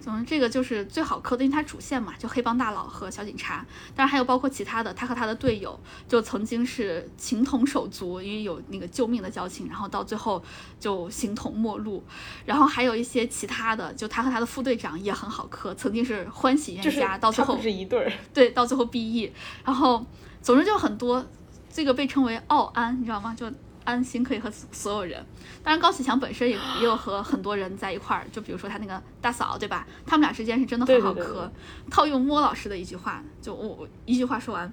[0.00, 3.64] 总之，这个就是最好磕的，因为它主线嘛，就黑帮大佬和小警察，
[3.94, 5.78] 当然还有包括其他的，他和他的队友
[6.08, 10.42] 就曾经是情同手足，因为有那个救命的交情，然后到最后
[10.78, 12.02] 就形同陌路。
[12.46, 19.30] 然后还有一些其他的，就他和他的副队长也很好磕，曾经是欢喜冤家，到最后是一对儿，对，到最后 BE。
[19.64, 20.04] 然后
[20.40, 21.24] 总之就很多，
[21.70, 23.34] 这个被称为奥安，你知道吗？
[23.38, 23.50] 就。
[23.90, 25.24] 安心可以和所有人，
[25.62, 29.86] 当然高启强本身也也有和很多人在一块儿，就比如说他那个大嫂，对吧？
[30.06, 31.50] 他们俩之间是真的很好磕。
[31.90, 34.72] 套用莫老师的一句话，就我一句话说完。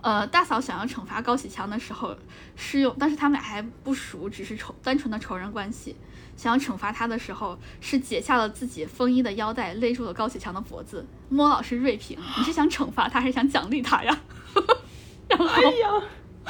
[0.00, 2.16] 呃，大嫂想要惩罚高启强的时候，
[2.54, 5.96] 是用，但是他们俩还不熟，只是仇单纯的仇人关系。
[6.36, 11.04] 想要惩罚他的时候，是解下了自己风衣的腰带，勒住了高启强的脖子。
[11.28, 14.16] 莫老师锐评：你是想惩罚他，还是想奖励他呀？
[15.28, 15.90] 然后，哎呀。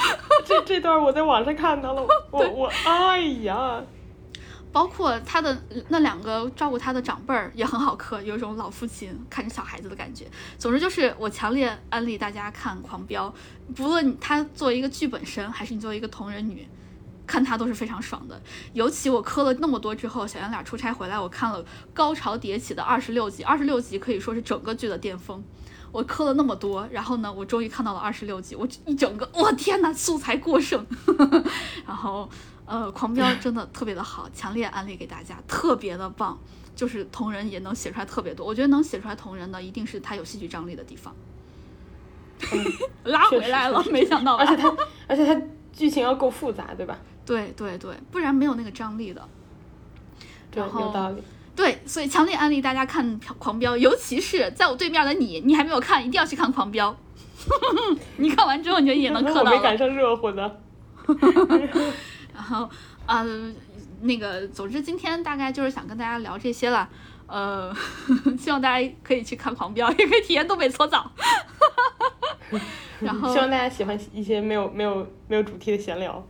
[0.44, 3.82] 这这段我在网上看到了，我我哎呀，
[4.72, 5.56] 包括他的
[5.88, 10.26] 那两个照顾他的长辈儿也很好磕，有一种老父亲看着小孩子的感觉。
[10.58, 13.32] 总之就是我强烈安利大家看《狂飙》，
[13.74, 16.68] 不论他作为一个剧本身，还是你作为一个同人女，
[17.26, 18.40] 看他都是非常爽的。
[18.72, 25.42] 尤其我磕了那么多之后，小圆脸出差回来，我看了高潮迭起的二十六集，二十六集可以说是整个剧的巅峰。
[25.90, 30.84] 我磕了那么多，然后呢，我终于看到了二十六集，我一整个，我天呐，素材过剩。
[31.86, 32.28] 然后，
[32.66, 36.38] 呃，狂飙 真的特别的好，强烈安利给大家，特别的棒，
[36.76, 38.46] 就是同人也能写出来特别多。
[38.46, 41.14] 我觉得能写出来同人的，一定是他有戏剧张力的地方。
[43.04, 44.72] 拉回来了，没想到，而且他，
[45.06, 45.42] 而且他
[45.72, 46.98] 剧情要够复杂，对吧？
[47.26, 49.28] 对对对，不然没有那个张力的。
[50.50, 51.22] 对，有道理。
[51.58, 53.04] 对，所以强烈安利大家看
[53.36, 56.92] 《狂飙》，尤其是在我对面的你，你还没有看，一定要去看《狂飙》。
[58.18, 59.56] 你看完之后，你就也能磕到我。
[59.56, 60.60] 没赶上热乎的。
[62.32, 62.70] 然后，
[63.06, 63.52] 呃，
[64.02, 66.88] 那个，总之今天大概就是想跟大家聊这些了。
[67.26, 67.74] 呃，
[68.38, 71.10] 希望大家可以去看《狂飙》，也可以体验东北搓澡。
[73.00, 76.24] 然后，希望大家喜欢一些没有没有没有主题的闲聊。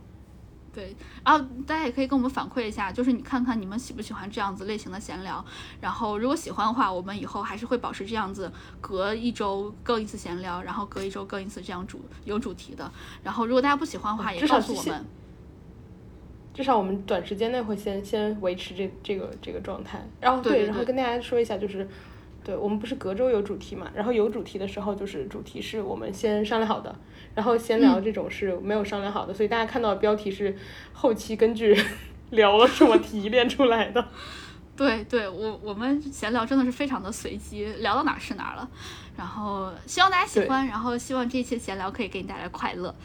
[0.79, 0.95] 对，
[1.25, 5.43] 然后大家也可以跟我们反馈一下，就是你看看你们喜不喜欢这样子类型的闲聊。
[5.81, 8.49] 然后如果喜欢的话，我们以后还是会保持这样子，
[8.79, 12.89] 隔一周更一次闲聊，然后隔一周更一次这样主有主题的。
[13.21, 15.05] 然后如果大家不喜欢的话，也告诉我们。
[16.53, 20.01] 至少我们短时间内会先先维持这这个这个状态。
[20.21, 21.85] 然后对，然后跟大家说一下，就是。
[22.43, 26.95] 对我们不是隔周有主题嘛，然后有主题的时候就是主题是我们先商量好的，
[27.35, 30.57] 然后闲聊这种是没有商量好的，所以大家看到的标题是
[30.93, 31.77] 后期根据
[32.31, 34.07] 聊了什么提炼 出来的。
[34.75, 38.69] 对对，我我们闲聊真的是非常的随机，聊到哪儿是哪儿了。
[39.17, 42.95] 然后希望大家喜欢，然后希望这一期闲聊可以给你带来快乐。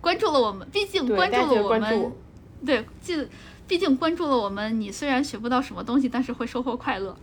[0.00, 2.12] 关注了我们，毕竟关注了我们，
[2.64, 3.26] 对，记，
[3.66, 7.16] 毕竟关注了我们，你虽然学不到什么东西，但是会收获快乐。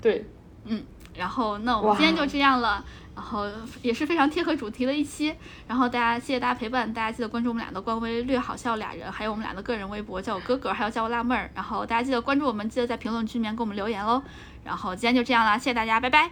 [0.00, 0.24] 对，
[0.64, 0.82] 嗯，
[1.14, 2.84] 然后那我们今天就这样了。
[3.12, 3.44] 然后
[3.82, 5.34] 也是非常贴合主题的一期，
[5.66, 11.50] 然后大家谢谢大家陪伴，大家记得关注我们俩的官微“略好笑俩人”，还有我们俩的个人微博，叫我哥哥，还有叫我辣妹儿。
[11.54, 14.22] 然后大家记得关注我们，记得在评论区里面给我们留言喽。
[14.64, 16.30] 然后今天就这样啦，谢谢大家，拜拜。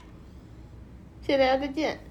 [1.20, 2.08] 谢谢大家，再见。